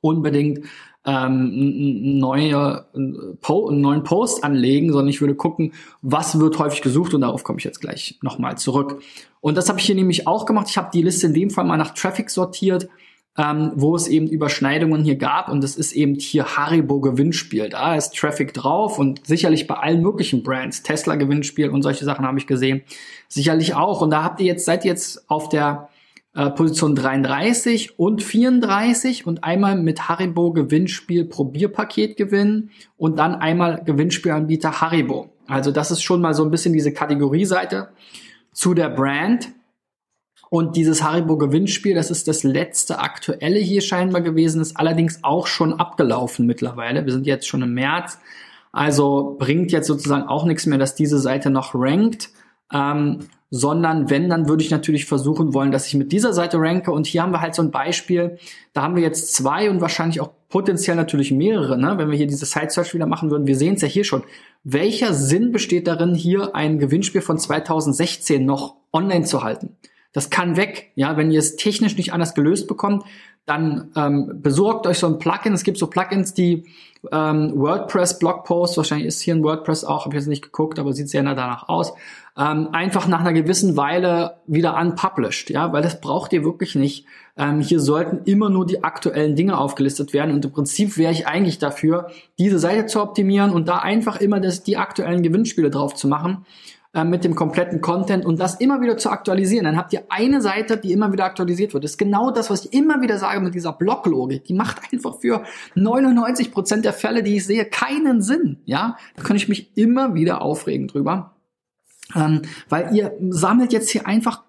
unbedingt 0.00 0.66
ähm, 1.06 2.18
neue, 2.18 2.86
einen 2.94 3.80
neuen 3.80 4.02
Post 4.02 4.44
anlegen, 4.44 4.90
sondern 4.90 5.08
ich 5.08 5.20
würde 5.20 5.34
gucken, 5.34 5.72
was 6.02 6.38
wird 6.40 6.58
häufig 6.58 6.82
gesucht 6.82 7.14
und 7.14 7.20
darauf 7.22 7.44
komme 7.44 7.58
ich 7.58 7.64
jetzt 7.64 7.80
gleich 7.80 8.18
nochmal 8.22 8.58
zurück. 8.58 9.00
Und 9.40 9.56
das 9.56 9.68
habe 9.68 9.78
ich 9.78 9.86
hier 9.86 9.94
nämlich 9.94 10.26
auch 10.26 10.46
gemacht. 10.46 10.66
Ich 10.68 10.76
habe 10.76 10.90
die 10.92 11.02
Liste 11.02 11.28
in 11.28 11.34
dem 11.34 11.50
Fall 11.50 11.64
mal 11.64 11.76
nach 11.76 11.94
Traffic 11.94 12.30
sortiert 12.30 12.88
ähm, 13.38 13.72
wo 13.74 13.94
es 13.94 14.08
eben 14.08 14.28
Überschneidungen 14.28 15.04
hier 15.04 15.16
gab 15.16 15.48
und 15.50 15.62
das 15.62 15.76
ist 15.76 15.92
eben 15.92 16.14
hier 16.14 16.56
Haribo 16.56 17.00
Gewinnspiel. 17.00 17.68
Da 17.68 17.94
ist 17.94 18.16
Traffic 18.16 18.54
drauf 18.54 18.98
und 18.98 19.26
sicherlich 19.26 19.66
bei 19.66 19.74
allen 19.74 20.00
möglichen 20.00 20.42
Brands, 20.42 20.82
Tesla 20.82 21.16
Gewinnspiel 21.16 21.68
und 21.68 21.82
solche 21.82 22.04
Sachen 22.04 22.26
habe 22.26 22.38
ich 22.38 22.46
gesehen, 22.46 22.82
sicherlich 23.28 23.74
auch. 23.74 24.00
Und 24.00 24.10
da 24.10 24.22
habt 24.22 24.40
ihr 24.40 24.46
jetzt, 24.46 24.64
seid 24.64 24.84
ihr 24.84 24.90
jetzt 24.90 25.28
auf 25.28 25.48
der 25.48 25.88
äh, 26.36 26.50
Position 26.50 26.94
33 26.94 27.98
und 27.98 28.22
34 28.22 29.26
und 29.26 29.42
einmal 29.42 29.74
mit 29.76 30.06
Haribo 30.08 30.52
Gewinnspiel 30.52 31.24
Probierpaket 31.24 32.18
gewinnen 32.18 32.70
und 32.98 33.18
dann 33.18 33.34
einmal 33.34 33.82
Gewinnspielanbieter 33.82 34.82
Haribo. 34.82 35.30
Also 35.46 35.70
das 35.70 35.90
ist 35.90 36.02
schon 36.02 36.20
mal 36.20 36.34
so 36.34 36.44
ein 36.44 36.50
bisschen 36.50 36.74
diese 36.74 36.92
Kategorieseite 36.92 37.88
zu 38.52 38.74
der 38.74 38.90
Brand. 38.90 39.48
Und 40.50 40.76
dieses 40.76 41.02
Haribo 41.02 41.38
Gewinnspiel, 41.38 41.94
das 41.94 42.10
ist 42.10 42.28
das 42.28 42.44
letzte 42.44 43.00
aktuelle 43.00 43.58
hier 43.58 43.80
scheinbar 43.80 44.20
gewesen, 44.20 44.60
ist 44.60 44.76
allerdings 44.76 45.24
auch 45.24 45.46
schon 45.46 45.72
abgelaufen 45.72 46.46
mittlerweile. 46.46 47.04
Wir 47.06 47.12
sind 47.12 47.26
jetzt 47.26 47.48
schon 47.48 47.62
im 47.62 47.72
März. 47.72 48.18
Also 48.72 49.36
bringt 49.38 49.72
jetzt 49.72 49.86
sozusagen 49.86 50.28
auch 50.28 50.44
nichts 50.44 50.66
mehr, 50.66 50.78
dass 50.78 50.94
diese 50.94 51.18
Seite 51.18 51.48
noch 51.48 51.74
rankt. 51.74 52.28
Ähm, 52.72 53.20
sondern 53.50 54.10
wenn, 54.10 54.28
dann 54.28 54.48
würde 54.48 54.62
ich 54.62 54.70
natürlich 54.70 55.04
versuchen 55.04 55.54
wollen, 55.54 55.70
dass 55.70 55.86
ich 55.86 55.94
mit 55.94 56.12
dieser 56.12 56.32
Seite 56.32 56.58
ranke. 56.58 56.90
Und 56.90 57.06
hier 57.06 57.22
haben 57.22 57.32
wir 57.32 57.40
halt 57.40 57.54
so 57.54 57.62
ein 57.62 57.70
Beispiel, 57.70 58.38
da 58.72 58.82
haben 58.82 58.96
wir 58.96 59.02
jetzt 59.02 59.34
zwei 59.34 59.70
und 59.70 59.80
wahrscheinlich 59.80 60.20
auch 60.20 60.30
potenziell 60.48 60.96
natürlich 60.96 61.30
mehrere. 61.30 61.78
Ne? 61.78 61.94
Wenn 61.96 62.10
wir 62.10 62.16
hier 62.16 62.26
diese 62.26 62.46
Site 62.46 62.70
Search 62.70 62.94
wieder 62.94 63.06
machen 63.06 63.30
würden, 63.30 63.46
wir 63.46 63.56
sehen 63.56 63.74
es 63.74 63.82
ja 63.82 63.88
hier 63.88 64.04
schon. 64.04 64.24
Welcher 64.64 65.14
Sinn 65.14 65.52
besteht 65.52 65.86
darin, 65.86 66.14
hier 66.14 66.54
ein 66.56 66.78
Gewinnspiel 66.78 67.20
von 67.20 67.38
2016 67.38 68.44
noch 68.44 68.76
online 68.92 69.24
zu 69.24 69.42
halten? 69.42 69.76
Das 70.12 70.30
kann 70.30 70.56
weg. 70.56 70.92
Ja, 70.94 71.16
wenn 71.16 71.30
ihr 71.30 71.38
es 71.38 71.56
technisch 71.56 71.96
nicht 71.96 72.12
anders 72.12 72.34
gelöst 72.34 72.66
bekommt, 72.68 73.04
dann 73.46 73.92
ähm, 73.96 74.40
besorgt 74.42 74.86
euch 74.86 74.98
so 74.98 75.06
ein 75.06 75.18
Plugin. 75.18 75.52
Es 75.52 75.62
gibt 75.62 75.78
so 75.78 75.86
Plugins, 75.86 76.34
die 76.34 76.64
ähm, 77.12 77.52
WordPress 77.54 78.18
Blogposts, 78.18 78.76
wahrscheinlich 78.76 79.06
ist 79.06 79.20
hier 79.20 79.34
ein 79.34 79.44
WordPress 79.44 79.84
auch, 79.84 80.04
habe 80.04 80.14
ich 80.14 80.20
jetzt 80.20 80.28
nicht 80.28 80.42
geguckt, 80.42 80.78
aber 80.78 80.92
sieht 80.92 81.08
sehr 81.08 81.22
danach 81.22 81.68
aus, 81.68 81.92
ähm, 82.36 82.68
einfach 82.72 83.06
nach 83.06 83.20
einer 83.20 83.32
gewissen 83.32 83.76
Weile 83.76 84.38
wieder 84.46 84.76
unpublished, 84.76 85.50
ja, 85.50 85.72
weil 85.72 85.82
das 85.82 86.00
braucht 86.00 86.32
ihr 86.32 86.44
wirklich 86.44 86.74
nicht. 86.74 87.06
Ähm, 87.36 87.60
hier 87.60 87.80
sollten 87.80 88.24
immer 88.24 88.50
nur 88.50 88.66
die 88.66 88.82
aktuellen 88.82 89.36
Dinge 89.36 89.58
aufgelistet 89.58 90.12
werden 90.12 90.34
und 90.34 90.44
im 90.44 90.52
Prinzip 90.52 90.98
wäre 90.98 91.12
ich 91.12 91.26
eigentlich 91.26 91.58
dafür, 91.58 92.10
diese 92.38 92.58
Seite 92.58 92.86
zu 92.86 93.00
optimieren 93.00 93.52
und 93.52 93.68
da 93.68 93.78
einfach 93.78 94.20
immer 94.20 94.40
das, 94.40 94.64
die 94.64 94.76
aktuellen 94.76 95.22
Gewinnspiele 95.22 95.70
drauf 95.70 95.94
zu 95.94 96.08
machen 96.08 96.44
äh, 96.96 97.04
mit 97.04 97.24
dem 97.24 97.34
kompletten 97.34 97.82
Content 97.82 98.24
und 98.24 98.40
das 98.40 98.54
immer 98.54 98.80
wieder 98.80 98.96
zu 98.96 99.10
aktualisieren. 99.10 99.66
Dann 99.66 99.76
habt 99.76 99.92
ihr 99.92 100.04
eine 100.08 100.40
Seite, 100.40 100.78
die 100.78 100.92
immer 100.92 101.12
wieder 101.12 101.26
aktualisiert 101.26 101.74
wird. 101.74 101.84
Das 101.84 101.90
ist 101.90 101.98
genau 101.98 102.30
das, 102.30 102.48
was 102.48 102.64
ich 102.64 102.72
immer 102.72 103.02
wieder 103.02 103.18
sage 103.18 103.38
mit 103.40 103.54
dieser 103.54 103.74
Blocklogik. 103.74 104.44
Die 104.44 104.54
macht 104.54 104.80
einfach 104.90 105.20
für 105.20 105.42
99 105.74 106.52
Prozent 106.52 106.86
der 106.86 106.94
Fälle, 106.94 107.22
die 107.22 107.36
ich 107.36 107.44
sehe, 107.44 107.66
keinen 107.66 108.22
Sinn. 108.22 108.62
Ja, 108.64 108.96
da 109.14 109.22
kann 109.22 109.36
ich 109.36 109.46
mich 109.46 109.76
immer 109.76 110.14
wieder 110.14 110.40
aufregen 110.40 110.88
drüber, 110.88 111.36
ähm, 112.14 112.40
weil 112.70 112.96
ihr 112.96 113.12
sammelt 113.28 113.74
jetzt 113.74 113.90
hier 113.90 114.06
einfach 114.06 114.44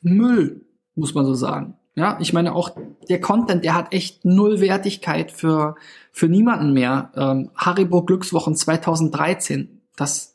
Müll, 0.00 0.62
muss 0.96 1.14
man 1.14 1.24
so 1.24 1.34
sagen. 1.34 1.74
Ja, 1.94 2.18
ich 2.20 2.32
meine 2.32 2.56
auch 2.56 2.72
der 3.08 3.20
Content, 3.20 3.64
der 3.64 3.76
hat 3.76 3.92
echt 3.92 4.24
null 4.24 4.60
Wertigkeit 4.60 5.30
für 5.30 5.76
für 6.10 6.26
niemanden 6.26 6.72
mehr. 6.72 7.12
Ähm, 7.14 7.50
Haribo 7.54 8.02
Glückswochen 8.02 8.56
2013, 8.56 9.80
das 9.94 10.33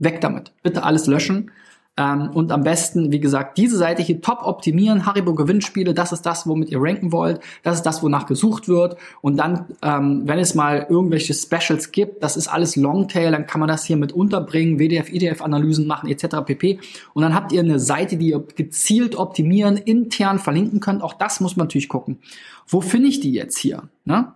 Weg 0.00 0.20
damit. 0.20 0.52
Bitte 0.62 0.82
alles 0.82 1.06
löschen. 1.06 1.50
Ähm, 1.96 2.30
und 2.30 2.50
am 2.52 2.62
besten, 2.62 3.12
wie 3.12 3.20
gesagt, 3.20 3.58
diese 3.58 3.76
Seite 3.76 4.02
hier 4.02 4.20
top 4.22 4.40
optimieren. 4.42 5.04
Haribo 5.04 5.34
Gewinnspiele, 5.34 5.92
das 5.92 6.12
ist 6.12 6.22
das, 6.22 6.46
womit 6.46 6.70
ihr 6.70 6.80
ranken 6.80 7.12
wollt. 7.12 7.40
Das 7.62 7.76
ist 7.76 7.82
das, 7.82 8.02
wonach 8.02 8.26
gesucht 8.26 8.68
wird. 8.68 8.96
Und 9.20 9.36
dann, 9.36 9.66
ähm, 9.82 10.22
wenn 10.24 10.38
es 10.38 10.54
mal 10.54 10.86
irgendwelche 10.88 11.34
Specials 11.34 11.92
gibt, 11.92 12.22
das 12.22 12.36
ist 12.36 12.48
alles 12.48 12.76
Longtail, 12.76 13.32
dann 13.32 13.46
kann 13.46 13.60
man 13.60 13.68
das 13.68 13.84
hier 13.84 13.96
mit 13.96 14.12
unterbringen, 14.12 14.78
WDF, 14.78 15.12
IDF-Analysen 15.12 15.86
machen, 15.86 16.08
etc. 16.08 16.38
pp. 16.46 16.78
Und 17.12 17.22
dann 17.22 17.34
habt 17.34 17.52
ihr 17.52 17.60
eine 17.60 17.78
Seite, 17.78 18.16
die 18.16 18.30
ihr 18.30 18.42
gezielt 18.56 19.16
optimieren, 19.16 19.76
intern 19.76 20.38
verlinken 20.38 20.80
könnt. 20.80 21.02
Auch 21.02 21.14
das 21.14 21.40
muss 21.40 21.56
man 21.56 21.66
natürlich 21.66 21.88
gucken. 21.88 22.18
Wo 22.66 22.80
finde 22.80 23.08
ich 23.08 23.20
die 23.20 23.32
jetzt 23.32 23.58
hier? 23.58 23.82
Ne? 24.04 24.32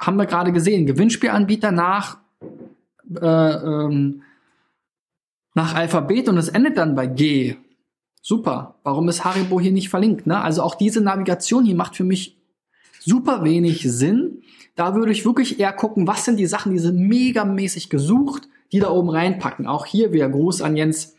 Haben 0.00 0.16
wir 0.16 0.26
gerade 0.26 0.52
gesehen. 0.52 0.86
Gewinnspielanbieter 0.86 1.72
nach 1.72 2.18
äh, 3.20 3.26
ähm, 3.26 4.22
nach 5.54 5.74
Alphabet 5.74 6.28
und 6.28 6.36
es 6.36 6.48
endet 6.48 6.76
dann 6.76 6.94
bei 6.94 7.06
G. 7.06 7.56
Super. 8.20 8.76
Warum 8.82 9.08
ist 9.08 9.24
Haribo 9.24 9.60
hier 9.60 9.72
nicht 9.72 9.88
verlinkt? 9.88 10.26
Ne? 10.26 10.40
Also 10.40 10.62
auch 10.62 10.74
diese 10.74 11.00
Navigation 11.00 11.64
hier 11.64 11.76
macht 11.76 11.96
für 11.96 12.04
mich 12.04 12.36
super 13.00 13.44
wenig 13.44 13.82
Sinn. 13.82 14.42
Da 14.74 14.94
würde 14.94 15.12
ich 15.12 15.24
wirklich 15.24 15.60
eher 15.60 15.72
gucken, 15.72 16.06
was 16.06 16.24
sind 16.24 16.38
die 16.38 16.46
Sachen, 16.46 16.72
die 16.72 16.78
sind 16.78 16.98
megamäßig 16.98 17.90
gesucht, 17.90 18.48
die 18.72 18.80
da 18.80 18.90
oben 18.90 19.10
reinpacken. 19.10 19.66
Auch 19.66 19.86
hier 19.86 20.12
wieder 20.12 20.28
Gruß 20.28 20.62
an 20.62 20.76
Jens 20.76 21.14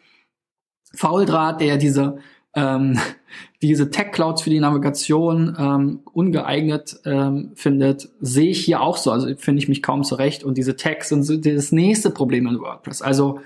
Fauldraht, 0.93 1.61
der 1.61 1.77
diese 1.77 2.17
ähm, 2.55 2.99
diese 3.61 3.89
Tech 3.89 4.11
Clouds 4.11 4.41
für 4.41 4.49
die 4.49 4.59
Navigation 4.59 5.55
ähm, 5.57 5.99
ungeeignet 6.11 6.99
ähm, 7.05 7.51
findet, 7.55 8.09
sehe 8.19 8.49
ich 8.49 8.63
hier 8.63 8.81
auch 8.81 8.97
so. 8.97 9.11
Also 9.11 9.27
finde 9.37 9.59
ich 9.59 9.67
mich 9.69 9.81
kaum 9.81 10.03
zurecht. 10.03 10.43
Und 10.43 10.57
diese 10.57 10.75
Tags 10.75 11.09
sind 11.09 11.23
so 11.23 11.37
das 11.37 11.71
nächste 11.71 12.09
Problem 12.09 12.47
in 12.47 12.59
WordPress. 12.59 13.01
Also 13.01 13.39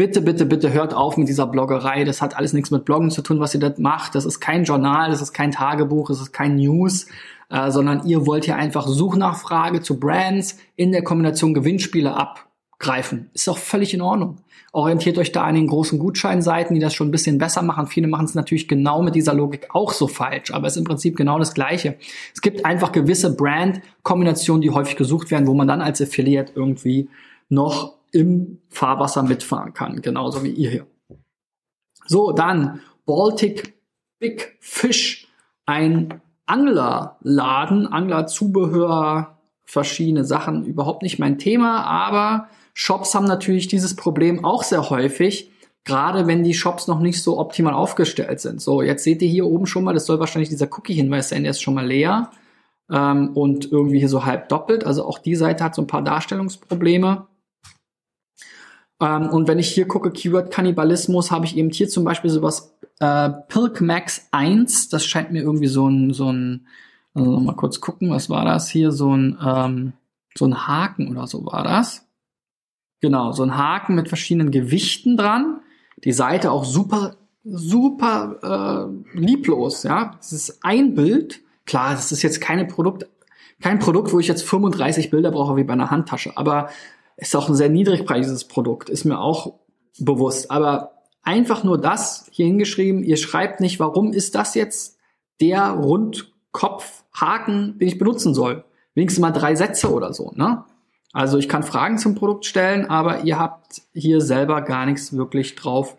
bitte, 0.00 0.22
bitte, 0.22 0.46
bitte 0.46 0.72
hört 0.72 0.94
auf 0.94 1.18
mit 1.18 1.28
dieser 1.28 1.46
Bloggerei. 1.46 2.04
Das 2.04 2.22
hat 2.22 2.34
alles 2.34 2.54
nichts 2.54 2.70
mit 2.70 2.86
Bloggen 2.86 3.10
zu 3.10 3.20
tun, 3.20 3.38
was 3.38 3.52
ihr 3.52 3.60
da 3.60 3.70
macht. 3.76 4.14
Das 4.14 4.24
ist 4.24 4.40
kein 4.40 4.64
Journal, 4.64 5.10
das 5.10 5.20
ist 5.20 5.34
kein 5.34 5.50
Tagebuch, 5.50 6.08
das 6.08 6.22
ist 6.22 6.32
kein 6.32 6.56
News, 6.56 7.04
äh, 7.50 7.70
sondern 7.70 8.06
ihr 8.06 8.24
wollt 8.24 8.46
hier 8.46 8.56
einfach 8.56 8.88
Suchnachfrage 8.88 9.82
zu 9.82 10.00
Brands 10.00 10.56
in 10.74 10.90
der 10.90 11.04
Kombination 11.04 11.52
Gewinnspiele 11.52 12.16
ab 12.16 12.46
greifen. 12.78 13.28
Ist 13.34 13.46
auch 13.50 13.58
völlig 13.58 13.92
in 13.92 14.00
Ordnung. 14.00 14.38
Orientiert 14.72 15.18
euch 15.18 15.32
da 15.32 15.44
an 15.44 15.54
den 15.54 15.66
großen 15.66 15.98
Gutscheinseiten, 15.98 16.72
die 16.72 16.80
das 16.80 16.94
schon 16.94 17.08
ein 17.08 17.10
bisschen 17.10 17.36
besser 17.36 17.60
machen. 17.60 17.86
Viele 17.86 18.08
machen 18.08 18.24
es 18.24 18.34
natürlich 18.34 18.68
genau 18.68 19.02
mit 19.02 19.14
dieser 19.14 19.34
Logik 19.34 19.66
auch 19.74 19.92
so 19.92 20.06
falsch, 20.06 20.50
aber 20.50 20.66
es 20.66 20.76
ist 20.76 20.78
im 20.78 20.84
Prinzip 20.84 21.14
genau 21.14 21.38
das 21.38 21.52
Gleiche. 21.52 21.98
Es 22.34 22.40
gibt 22.40 22.64
einfach 22.64 22.92
gewisse 22.92 23.36
Brand-Kombinationen, 23.36 24.62
die 24.62 24.70
häufig 24.70 24.96
gesucht 24.96 25.30
werden, 25.30 25.46
wo 25.46 25.52
man 25.52 25.68
dann 25.68 25.82
als 25.82 26.00
Affiliate 26.00 26.52
irgendwie 26.54 27.10
noch 27.50 27.99
im 28.12 28.58
Fahrwasser 28.68 29.22
mitfahren 29.22 29.74
kann, 29.74 30.02
genauso 30.02 30.42
wie 30.44 30.50
ihr 30.50 30.70
hier. 30.70 30.86
So, 32.06 32.32
dann 32.32 32.80
Baltic 33.06 33.74
Big 34.18 34.56
Fish, 34.60 35.28
ein 35.66 36.20
Anglerladen, 36.46 37.86
Anglerzubehör, 37.86 39.38
verschiedene 39.64 40.24
Sachen, 40.24 40.64
überhaupt 40.64 41.02
nicht 41.02 41.18
mein 41.18 41.38
Thema, 41.38 41.84
aber 41.84 42.48
Shops 42.74 43.14
haben 43.14 43.26
natürlich 43.26 43.68
dieses 43.68 43.94
Problem 43.94 44.44
auch 44.44 44.62
sehr 44.62 44.90
häufig, 44.90 45.50
gerade 45.84 46.26
wenn 46.26 46.42
die 46.42 46.54
Shops 46.54 46.88
noch 46.88 47.00
nicht 47.00 47.22
so 47.22 47.38
optimal 47.38 47.74
aufgestellt 47.74 48.40
sind. 48.40 48.60
So, 48.60 48.82
jetzt 48.82 49.04
seht 49.04 49.22
ihr 49.22 49.28
hier 49.28 49.46
oben 49.46 49.66
schon 49.66 49.84
mal, 49.84 49.94
das 49.94 50.06
soll 50.06 50.18
wahrscheinlich 50.20 50.48
dieser 50.48 50.66
Cookie-Hinweis 50.66 51.28
sein, 51.28 51.42
der 51.42 51.52
ist 51.52 51.62
schon 51.62 51.74
mal 51.74 51.86
leer 51.86 52.30
ähm, 52.90 53.30
und 53.34 53.70
irgendwie 53.70 53.98
hier 53.98 54.08
so 54.08 54.24
halb 54.24 54.48
doppelt. 54.48 54.84
Also 54.84 55.04
auch 55.04 55.18
die 55.18 55.36
Seite 55.36 55.64
hat 55.64 55.74
so 55.74 55.82
ein 55.82 55.86
paar 55.86 56.02
Darstellungsprobleme. 56.02 57.26
Ähm, 59.00 59.28
und 59.28 59.48
wenn 59.48 59.58
ich 59.58 59.68
hier 59.68 59.88
gucke, 59.88 60.10
Keyword 60.10 60.50
Kannibalismus, 60.50 61.30
habe 61.30 61.46
ich 61.46 61.56
eben 61.56 61.70
hier 61.70 61.88
zum 61.88 62.04
Beispiel 62.04 62.30
sowas 62.30 62.74
äh, 63.00 63.30
Pilk 63.48 63.80
Max 63.80 64.28
1. 64.30 64.88
Das 64.90 65.04
scheint 65.04 65.32
mir 65.32 65.42
irgendwie 65.42 65.66
so 65.66 65.88
ein, 65.88 66.12
so 66.12 66.30
ein, 66.30 66.66
also 67.14 67.40
mal 67.40 67.56
kurz 67.56 67.80
gucken, 67.80 68.10
was 68.10 68.30
war 68.30 68.44
das 68.44 68.68
hier? 68.68 68.92
So 68.92 69.16
ein, 69.16 69.38
ähm, 69.44 69.92
so 70.36 70.46
ein 70.46 70.66
Haken 70.66 71.08
oder 71.10 71.26
so 71.26 71.44
war 71.46 71.64
das. 71.64 72.06
Genau, 73.00 73.32
so 73.32 73.42
ein 73.42 73.56
Haken 73.56 73.94
mit 73.94 74.08
verschiedenen 74.08 74.50
Gewichten 74.50 75.16
dran. 75.16 75.60
Die 76.04 76.12
Seite 76.12 76.50
auch 76.50 76.64
super, 76.64 77.16
super 77.44 78.90
äh, 79.14 79.18
lieblos, 79.18 79.82
ja. 79.82 80.12
Das 80.18 80.32
ist 80.32 80.58
ein 80.62 80.94
Bild. 80.94 81.40
Klar, 81.64 81.92
das 81.92 82.12
ist 82.12 82.22
jetzt 82.22 82.40
keine 82.40 82.66
Produkt, 82.66 83.06
kein 83.60 83.78
Produkt, 83.78 84.12
wo 84.12 84.18
ich 84.18 84.28
jetzt 84.28 84.42
35 84.42 85.10
Bilder 85.10 85.30
brauche 85.30 85.56
wie 85.56 85.64
bei 85.64 85.72
einer 85.72 85.90
Handtasche, 85.90 86.36
aber 86.36 86.68
ist 87.20 87.36
auch 87.36 87.48
ein 87.48 87.54
sehr 87.54 87.68
niedrigpreisiges 87.68 88.44
Produkt, 88.44 88.88
ist 88.88 89.04
mir 89.04 89.20
auch 89.20 89.54
bewusst. 89.98 90.50
Aber 90.50 91.02
einfach 91.22 91.64
nur 91.64 91.78
das 91.78 92.26
hier 92.30 92.46
hingeschrieben, 92.46 93.04
ihr 93.04 93.16
schreibt 93.16 93.60
nicht, 93.60 93.78
warum 93.78 94.12
ist 94.12 94.34
das 94.34 94.54
jetzt 94.54 94.96
der 95.40 95.70
Rundkopfhaken, 95.70 97.78
den 97.78 97.88
ich 97.88 97.98
benutzen 97.98 98.34
soll. 98.34 98.64
Wenigstens 98.94 99.20
mal 99.20 99.30
drei 99.30 99.54
Sätze 99.54 99.92
oder 99.92 100.12
so, 100.12 100.32
ne? 100.34 100.64
Also 101.12 101.38
ich 101.38 101.48
kann 101.48 101.64
Fragen 101.64 101.98
zum 101.98 102.14
Produkt 102.14 102.44
stellen, 102.44 102.86
aber 102.86 103.24
ihr 103.24 103.38
habt 103.38 103.82
hier 103.92 104.20
selber 104.20 104.62
gar 104.62 104.86
nichts 104.86 105.16
wirklich 105.16 105.56
drauf 105.56 105.96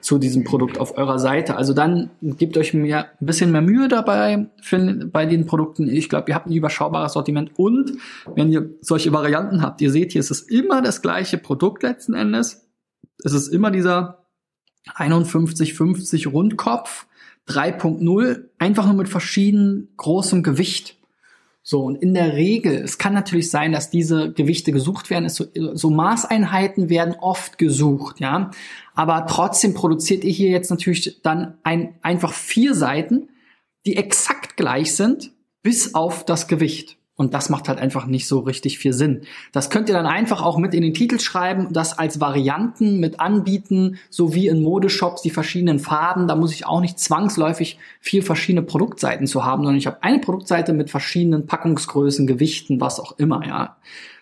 zu 0.00 0.18
diesem 0.18 0.44
Produkt 0.44 0.78
auf 0.78 0.96
eurer 0.96 1.18
Seite. 1.18 1.56
Also 1.56 1.74
dann 1.74 2.10
gebt 2.22 2.56
euch 2.56 2.74
mehr, 2.74 3.10
ein 3.20 3.26
bisschen 3.26 3.52
mehr 3.52 3.60
Mühe 3.60 3.88
dabei 3.88 4.46
für, 4.62 4.78
bei 5.06 5.26
den 5.26 5.46
Produkten. 5.46 5.88
Ich 5.88 6.08
glaube, 6.08 6.30
ihr 6.30 6.34
habt 6.34 6.46
ein 6.46 6.52
überschaubares 6.52 7.12
Sortiment 7.12 7.52
und 7.56 7.92
wenn 8.34 8.50
ihr 8.50 8.70
solche 8.80 9.12
Varianten 9.12 9.62
habt, 9.62 9.80
ihr 9.80 9.90
seht 9.90 10.12
hier, 10.12 10.20
es 10.20 10.30
ist 10.30 10.50
immer 10.50 10.82
das 10.82 11.02
gleiche 11.02 11.38
Produkt 11.38 11.82
letzten 11.82 12.14
Endes. 12.14 12.68
Es 13.22 13.32
ist 13.32 13.48
immer 13.48 13.70
dieser 13.70 14.24
5150 14.96 16.26
Rundkopf 16.28 17.06
3.0, 17.48 18.44
einfach 18.58 18.86
nur 18.86 18.94
mit 18.94 19.08
verschieden 19.08 19.88
großem 19.96 20.42
Gewicht. 20.42 20.99
So, 21.62 21.82
und 21.82 21.96
in 21.96 22.14
der 22.14 22.34
Regel, 22.34 22.74
es 22.76 22.96
kann 22.96 23.12
natürlich 23.12 23.50
sein, 23.50 23.72
dass 23.72 23.90
diese 23.90 24.32
Gewichte 24.32 24.72
gesucht 24.72 25.10
werden, 25.10 25.28
so, 25.28 25.44
so 25.74 25.90
Maßeinheiten 25.90 26.88
werden 26.88 27.14
oft 27.20 27.58
gesucht, 27.58 28.20
ja. 28.20 28.50
Aber 28.94 29.26
trotzdem 29.26 29.74
produziert 29.74 30.24
ihr 30.24 30.32
hier 30.32 30.50
jetzt 30.50 30.70
natürlich 30.70 31.20
dann 31.22 31.58
ein, 31.62 31.98
einfach 32.02 32.32
vier 32.32 32.74
Seiten, 32.74 33.28
die 33.86 33.96
exakt 33.96 34.56
gleich 34.56 34.94
sind, 34.94 35.32
bis 35.62 35.94
auf 35.94 36.24
das 36.24 36.48
Gewicht. 36.48 36.96
Und 37.20 37.34
das 37.34 37.50
macht 37.50 37.68
halt 37.68 37.78
einfach 37.78 38.06
nicht 38.06 38.26
so 38.26 38.38
richtig 38.38 38.78
viel 38.78 38.94
Sinn. 38.94 39.24
Das 39.52 39.68
könnt 39.68 39.90
ihr 39.90 39.94
dann 39.94 40.06
einfach 40.06 40.40
auch 40.40 40.56
mit 40.56 40.72
in 40.72 40.80
den 40.80 40.94
Titel 40.94 41.20
schreiben, 41.20 41.68
das 41.70 41.98
als 41.98 42.18
Varianten 42.18 42.98
mit 42.98 43.20
anbieten, 43.20 43.98
so 44.08 44.32
wie 44.34 44.48
in 44.48 44.62
Modeshops 44.62 45.20
die 45.20 45.28
verschiedenen 45.28 45.80
Farben. 45.80 46.28
Da 46.28 46.34
muss 46.34 46.54
ich 46.54 46.64
auch 46.64 46.80
nicht 46.80 46.98
zwangsläufig 46.98 47.76
vier 48.00 48.22
verschiedene 48.22 48.62
Produktseiten 48.62 49.26
zu 49.26 49.44
haben, 49.44 49.64
sondern 49.64 49.76
ich 49.76 49.86
habe 49.86 50.02
eine 50.02 50.20
Produktseite 50.20 50.72
mit 50.72 50.88
verschiedenen 50.88 51.44
Packungsgrößen, 51.46 52.26
Gewichten, 52.26 52.80
was 52.80 52.98
auch 52.98 53.18
immer, 53.18 53.46
ja. 53.46 53.76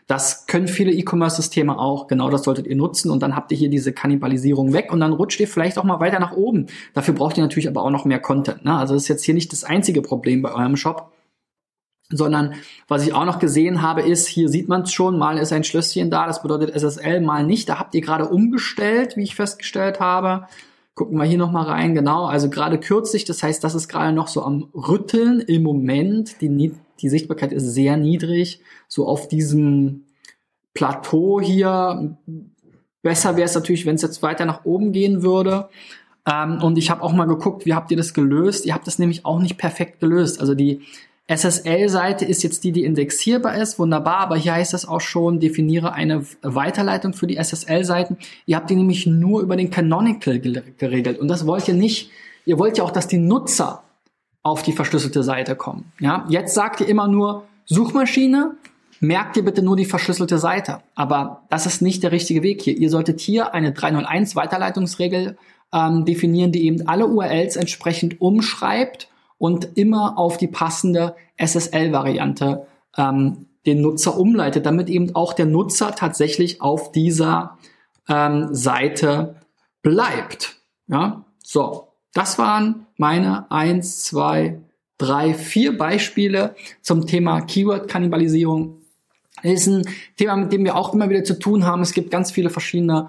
Das 0.08 0.46
können 0.48 0.66
viele 0.66 0.90
E-Commerce-Systeme 0.90 1.78
auch. 1.78 2.08
Genau 2.08 2.30
das 2.30 2.42
solltet 2.42 2.66
ihr 2.66 2.74
nutzen. 2.74 3.12
Und 3.12 3.22
dann 3.22 3.37
habt 3.37 3.52
ihr 3.52 3.58
hier 3.58 3.70
diese 3.70 3.92
Kannibalisierung 3.92 4.72
weg 4.72 4.90
und 4.90 4.98
dann 4.98 5.12
rutscht 5.12 5.38
ihr 5.38 5.46
vielleicht 5.46 5.78
auch 5.78 5.84
mal 5.84 6.00
weiter 6.00 6.18
nach 6.18 6.32
oben. 6.32 6.66
Dafür 6.94 7.14
braucht 7.14 7.37
ihr 7.37 7.44
natürlich 7.44 7.68
aber 7.68 7.82
auch 7.84 7.90
noch 7.90 8.06
mehr 8.06 8.18
Content. 8.18 8.64
Ne? 8.64 8.74
Also 8.74 8.94
das 8.94 9.04
ist 9.04 9.08
jetzt 9.08 9.24
hier 9.24 9.34
nicht 9.34 9.52
das 9.52 9.62
einzige 9.62 10.02
Problem 10.02 10.42
bei 10.42 10.50
eurem 10.50 10.76
Shop 10.76 11.12
sondern 12.11 12.55
was 12.87 13.07
ich 13.07 13.12
auch 13.12 13.25
noch 13.25 13.38
gesehen 13.38 13.83
habe, 13.83 14.03
ist, 14.03 14.27
hier 14.27 14.49
sieht 14.49 14.68
man 14.68 14.83
es 14.83 14.92
schon, 14.92 15.18
mal 15.18 15.38
ist 15.38 15.53
ein 15.53 15.64
Schlösschen 15.64 16.11
da, 16.11 16.27
das 16.27 16.42
bedeutet 16.42 16.75
SSL, 16.75 17.21
mal 17.21 17.44
nicht. 17.44 17.68
Da 17.68 17.79
habt 17.79 17.94
ihr 17.94 18.01
gerade 18.01 18.29
umgestellt, 18.29 19.16
wie 19.16 19.25
ich 19.25 19.35
festgestellt 19.35 20.01
habe. 20.01 20.47
Gucken 20.94 21.18
wir 21.18 21.25
hier 21.25 21.38
nochmal 21.38 21.66
rein, 21.66 21.94
genau, 21.94 22.25
also 22.25 22.51
gerade 22.51 22.79
kürzlich, 22.79 23.25
das 23.25 23.42
heißt, 23.42 23.62
das 23.62 23.75
ist 23.75 23.88
gerade 23.88 24.12
noch 24.12 24.27
so 24.27 24.42
am 24.42 24.68
Rütteln 24.75 25.40
im 25.40 25.62
Moment. 25.62 26.40
Die, 26.40 26.75
die 27.01 27.09
Sichtbarkeit 27.09 27.53
ist 27.53 27.73
sehr 27.73 27.97
niedrig, 27.97 28.61
so 28.88 29.07
auf 29.07 29.29
diesem 29.29 30.07
Plateau 30.75 31.40
hier. 31.40 32.16
Besser 33.03 33.37
wäre 33.37 33.47
es 33.47 33.55
natürlich, 33.55 33.87
wenn 33.87 33.94
es 33.94 34.03
jetzt 34.03 34.23
weiter 34.23 34.44
nach 34.44 34.64
oben 34.64 34.92
gehen 34.92 35.23
würde. 35.23 35.68
Ähm, 36.29 36.62
und 36.62 36.79
ich 36.79 36.90
habe 36.90 37.03
auch 37.03 37.12
mal 37.12 37.27
geguckt, 37.27 37.64
wie 37.64 37.75
habt 37.75 37.90
ihr 37.90 37.97
das 37.97 38.12
gelöst? 38.12 38.66
Ihr 38.66 38.75
habt 38.75 38.87
das 38.87 38.99
nämlich 38.99 39.25
auch 39.25 39.40
nicht 39.40 39.57
perfekt 39.57 40.01
gelöst. 40.01 40.40
Also 40.40 40.55
die 40.55 40.81
SSL-Seite 41.30 42.24
ist 42.24 42.42
jetzt 42.42 42.64
die, 42.64 42.72
die 42.72 42.84
indexierbar 42.84 43.54
ist, 43.56 43.78
wunderbar, 43.78 44.18
aber 44.18 44.36
hier 44.36 44.54
heißt 44.54 44.72
es 44.72 44.88
auch 44.88 45.02
schon, 45.02 45.40
definiere 45.40 45.92
eine 45.92 46.24
Weiterleitung 46.40 47.12
für 47.12 47.26
die 47.26 47.36
SSL-Seiten. 47.36 48.16
Ihr 48.46 48.56
habt 48.56 48.70
die 48.70 48.76
nämlich 48.76 49.06
nur 49.06 49.42
über 49.42 49.56
den 49.56 49.70
Canonical 49.70 50.38
geregelt 50.40 51.18
und 51.18 51.28
das 51.28 51.46
wollt 51.46 51.68
ihr 51.68 51.74
nicht. 51.74 52.10
Ihr 52.46 52.58
wollt 52.58 52.78
ja 52.78 52.84
auch, 52.84 52.90
dass 52.90 53.08
die 53.08 53.18
Nutzer 53.18 53.82
auf 54.42 54.62
die 54.62 54.72
verschlüsselte 54.72 55.22
Seite 55.22 55.54
kommen. 55.54 55.92
Ja, 56.00 56.24
jetzt 56.30 56.54
sagt 56.54 56.80
ihr 56.80 56.88
immer 56.88 57.08
nur 57.08 57.44
Suchmaschine, 57.66 58.56
merkt 59.00 59.36
ihr 59.36 59.44
bitte 59.44 59.62
nur 59.62 59.76
die 59.76 59.84
verschlüsselte 59.84 60.38
Seite. 60.38 60.80
Aber 60.94 61.42
das 61.50 61.66
ist 61.66 61.82
nicht 61.82 62.02
der 62.02 62.12
richtige 62.12 62.42
Weg 62.42 62.62
hier. 62.62 62.74
Ihr 62.74 62.88
solltet 62.88 63.20
hier 63.20 63.52
eine 63.52 63.72
301 63.72 64.34
Weiterleitungsregel 64.34 65.36
ähm, 65.74 66.06
definieren, 66.06 66.52
die 66.52 66.64
eben 66.64 66.88
alle 66.88 67.06
URLs 67.06 67.56
entsprechend 67.56 68.22
umschreibt 68.22 69.08
und 69.38 69.77
immer 69.77 70.18
auf 70.18 70.37
die 70.37 70.48
passende 70.48 71.14
SSL-Variante 71.37 72.66
ähm, 72.96 73.46
den 73.66 73.81
Nutzer 73.81 74.18
umleitet, 74.18 74.66
damit 74.66 74.88
eben 74.88 75.14
auch 75.14 75.33
der 75.33 75.46
Nutzer 75.46 75.94
tatsächlich 75.94 76.61
auf 76.61 76.92
dieser 76.92 77.59
ähm, 78.09 78.48
Seite 78.55 79.37
bleibt. 79.83 80.57
Ja, 80.88 81.24
so, 81.42 81.88
das 82.12 82.38
waren 82.38 82.87
meine 82.96 83.51
eins, 83.51 84.03
zwei, 84.05 84.61
drei, 84.96 85.35
vier 85.35 85.79
Beispiele 85.79 86.55
zum 86.81 87.07
Thema 87.07 87.40
Keyword-Kannibalisierung. 87.42 88.79
Ist 89.42 89.68
ein 89.68 89.88
Thema, 90.16 90.37
mit 90.37 90.53
dem 90.53 90.64
wir 90.64 90.74
auch 90.74 90.92
immer 90.92 91.09
wieder 91.11 91.22
zu 91.22 91.38
tun 91.38 91.64
haben. 91.64 91.83
Es 91.83 91.92
gibt 91.92 92.11
ganz 92.11 92.33
viele 92.33 92.51
verschiedene 92.51 93.09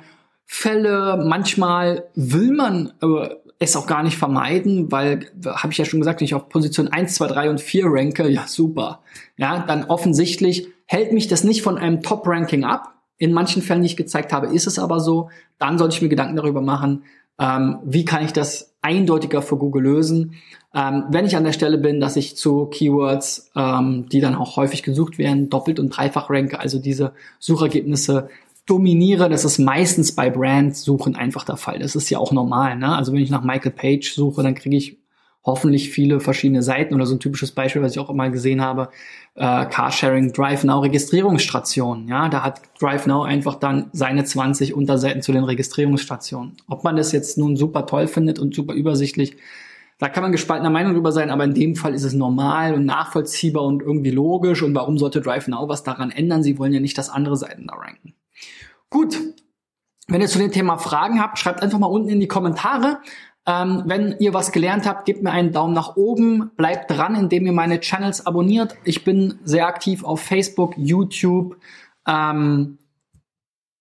Fälle. 0.51 1.23
Manchmal 1.23 2.05
will 2.15 2.51
man 2.51 2.91
äh, 3.03 3.29
es 3.59 3.75
auch 3.75 3.85
gar 3.85 4.01
nicht 4.01 4.17
vermeiden, 4.17 4.91
weil, 4.91 5.27
habe 5.45 5.71
ich 5.71 5.77
ja 5.77 5.85
schon 5.85 5.99
gesagt, 5.99 6.19
wenn 6.19 6.25
ich 6.25 6.33
auf 6.33 6.49
Position 6.49 6.87
1, 6.87 7.13
2, 7.13 7.27
3 7.27 7.49
und 7.51 7.61
4 7.61 7.85
ranke, 7.85 8.27
ja 8.27 8.47
super. 8.47 9.01
Ja, 9.37 9.59
dann 9.59 9.85
offensichtlich 9.85 10.67
hält 10.85 11.13
mich 11.13 11.27
das 11.27 11.43
nicht 11.43 11.61
von 11.61 11.77
einem 11.77 12.01
Top-Ranking 12.01 12.63
ab. 12.63 12.95
In 13.19 13.31
manchen 13.31 13.61
Fällen, 13.61 13.83
die 13.83 13.87
ich 13.87 13.95
gezeigt 13.95 14.33
habe, 14.33 14.47
ist 14.47 14.65
es 14.65 14.79
aber 14.79 14.99
so. 14.99 15.29
Dann 15.59 15.77
sollte 15.77 15.95
ich 15.95 16.01
mir 16.01 16.09
Gedanken 16.09 16.35
darüber 16.35 16.61
machen, 16.61 17.03
ähm, 17.37 17.77
wie 17.83 18.03
kann 18.03 18.25
ich 18.25 18.33
das 18.33 18.73
eindeutiger 18.81 19.43
für 19.43 19.57
Google 19.57 19.83
lösen. 19.83 20.33
Ähm, 20.73 21.05
wenn 21.09 21.25
ich 21.25 21.35
an 21.35 21.43
der 21.43 21.53
Stelle 21.53 21.77
bin, 21.77 21.99
dass 21.99 22.15
ich 22.15 22.35
zu 22.37 22.65
Keywords, 22.65 23.51
ähm, 23.55 24.07
die 24.09 24.19
dann 24.19 24.35
auch 24.35 24.55
häufig 24.57 24.81
gesucht 24.81 25.19
werden, 25.19 25.49
doppelt 25.49 25.79
und 25.79 25.89
dreifach 25.89 26.29
ranke, 26.29 26.59
also 26.59 26.79
diese 26.79 27.13
Suchergebnisse 27.37 28.29
dominiere, 28.69 29.29
das 29.29 29.45
ist 29.45 29.59
meistens 29.59 30.13
bei 30.13 30.29
Brand-Suchen 30.29 31.15
einfach 31.15 31.43
der 31.43 31.57
Fall. 31.57 31.79
Das 31.79 31.95
ist 31.95 32.09
ja 32.09 32.19
auch 32.19 32.31
normal. 32.31 32.77
Ne? 32.77 32.95
Also 32.95 33.13
wenn 33.13 33.21
ich 33.21 33.29
nach 33.29 33.43
Michael 33.43 33.71
Page 33.71 34.13
suche, 34.13 34.43
dann 34.43 34.55
kriege 34.55 34.77
ich 34.77 34.99
hoffentlich 35.45 35.89
viele 35.89 36.19
verschiedene 36.19 36.61
Seiten 36.61 36.93
oder 36.93 37.05
so 37.05 37.15
ein 37.15 37.19
typisches 37.19 37.51
Beispiel, 37.51 37.81
was 37.81 37.93
ich 37.93 37.99
auch 37.99 38.09
immer 38.09 38.29
gesehen 38.29 38.61
habe, 38.61 38.89
äh, 39.35 39.65
Carsharing 39.65 40.33
Drive 40.33 40.63
Now 40.63 40.79
Registrierungsstationen. 40.79 42.07
Ja, 42.07 42.29
da 42.29 42.43
hat 42.43 42.61
Drive 42.79 43.07
Now 43.07 43.23
einfach 43.23 43.55
dann 43.55 43.89
seine 43.93 44.25
20 44.25 44.73
Unterseiten 44.73 45.21
zu 45.21 45.31
den 45.31 45.43
Registrierungsstationen. 45.43 46.57
Ob 46.67 46.83
man 46.83 46.97
das 46.97 47.11
jetzt 47.11 47.37
nun 47.37 47.55
super 47.55 47.85
toll 47.85 48.07
findet 48.07 48.37
und 48.37 48.53
super 48.53 48.73
übersichtlich, 48.73 49.37
da 49.97 50.07
kann 50.07 50.23
man 50.23 50.31
gespaltener 50.31 50.69
Meinung 50.69 50.93
drüber 50.93 51.11
sein, 51.11 51.29
aber 51.29 51.43
in 51.43 51.53
dem 51.53 51.75
Fall 51.75 51.93
ist 51.93 52.05
es 52.05 52.13
normal 52.13 52.73
und 52.73 52.85
nachvollziehbar 52.85 53.63
und 53.63 53.81
irgendwie 53.81 54.11
logisch. 54.11 54.63
Und 54.63 54.73
warum 54.73 54.97
sollte 54.97 55.19
Drive 55.19 55.47
Now 55.47 55.67
was 55.67 55.83
daran 55.83 56.11
ändern? 56.11 56.41
Sie 56.41 56.57
wollen 56.57 56.71
ja 56.71 56.79
nicht, 56.79 56.97
dass 56.97 57.09
andere 57.09 57.35
Seiten 57.35 57.67
da 57.67 57.75
ranken. 57.75 58.13
Gut, 58.89 59.19
wenn 60.07 60.21
ihr 60.21 60.27
zu 60.27 60.39
dem 60.39 60.51
Thema 60.51 60.77
Fragen 60.77 61.21
habt, 61.21 61.37
schreibt 61.37 61.61
einfach 61.61 61.77
mal 61.77 61.87
unten 61.87 62.09
in 62.09 62.19
die 62.19 62.27
Kommentare. 62.27 62.99
Ähm, 63.45 63.83
wenn 63.85 64.15
ihr 64.19 64.33
was 64.33 64.51
gelernt 64.51 64.87
habt, 64.87 65.05
gebt 65.05 65.23
mir 65.23 65.31
einen 65.31 65.51
Daumen 65.51 65.73
nach 65.73 65.95
oben. 65.95 66.51
Bleibt 66.57 66.91
dran, 66.91 67.15
indem 67.15 67.45
ihr 67.45 67.51
meine 67.51 67.79
Channels 67.79 68.25
abonniert. 68.25 68.75
Ich 68.83 69.03
bin 69.03 69.39
sehr 69.43 69.67
aktiv 69.67 70.03
auf 70.03 70.21
Facebook, 70.21 70.73
YouTube, 70.77 71.57
ähm, 72.07 72.79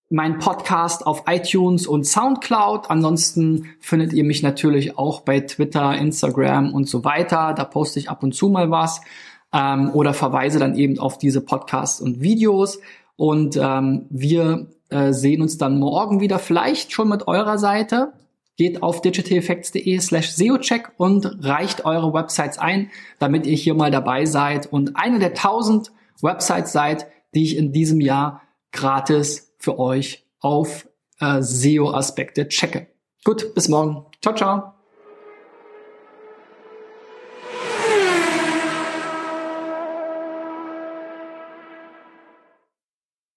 mein 0.09 0.39
Podcast 0.39 1.05
auf 1.05 1.23
iTunes 1.27 1.85
und 1.85 2.05
SoundCloud. 2.05 2.89
Ansonsten 2.89 3.69
findet 3.79 4.13
ihr 4.13 4.23
mich 4.23 4.41
natürlich 4.41 4.97
auch 4.97 5.21
bei 5.21 5.39
Twitter, 5.41 5.95
Instagram 5.95 6.73
und 6.73 6.87
so 6.87 7.03
weiter. 7.03 7.53
Da 7.53 7.63
poste 7.63 7.99
ich 7.99 8.09
ab 8.09 8.23
und 8.23 8.33
zu 8.33 8.49
mal 8.49 8.71
was 8.71 9.01
ähm, 9.53 9.91
oder 9.93 10.13
verweise 10.13 10.57
dann 10.57 10.75
eben 10.75 10.99
auf 10.99 11.17
diese 11.17 11.41
Podcasts 11.41 12.01
und 12.01 12.21
Videos. 12.21 12.79
Und 13.17 13.57
ähm, 13.57 14.07
wir 14.09 14.67
äh, 14.89 15.13
sehen 15.13 15.41
uns 15.41 15.57
dann 15.57 15.79
morgen 15.79 16.19
wieder, 16.19 16.39
vielleicht 16.39 16.91
schon 16.91 17.09
mit 17.09 17.27
eurer 17.27 17.57
Seite. 17.57 18.13
Geht 18.57 18.83
auf 18.83 19.01
digitaleffects.de 19.01 19.99
slash 19.99 20.31
SEOcheck 20.31 20.91
und 20.97 21.43
reicht 21.43 21.85
eure 21.85 22.13
Websites 22.13 22.57
ein, 22.57 22.89
damit 23.17 23.45
ihr 23.45 23.55
hier 23.55 23.73
mal 23.73 23.91
dabei 23.91 24.25
seid 24.25 24.71
und 24.71 24.97
eine 24.97 25.19
der 25.19 25.33
tausend 25.33 25.91
Websites 26.21 26.73
seid, 26.73 27.07
die 27.33 27.43
ich 27.43 27.55
in 27.55 27.71
diesem 27.71 28.01
Jahr 28.01 28.41
gratis 28.71 29.53
für 29.57 29.79
euch 29.79 30.25
auf 30.39 30.87
äh, 31.19 31.41
SEO-Aspekte 31.41 32.47
checke. 32.49 32.87
Gut, 33.23 33.53
bis 33.53 33.69
morgen. 33.69 34.05
Ciao, 34.21 34.35
ciao. 34.35 34.78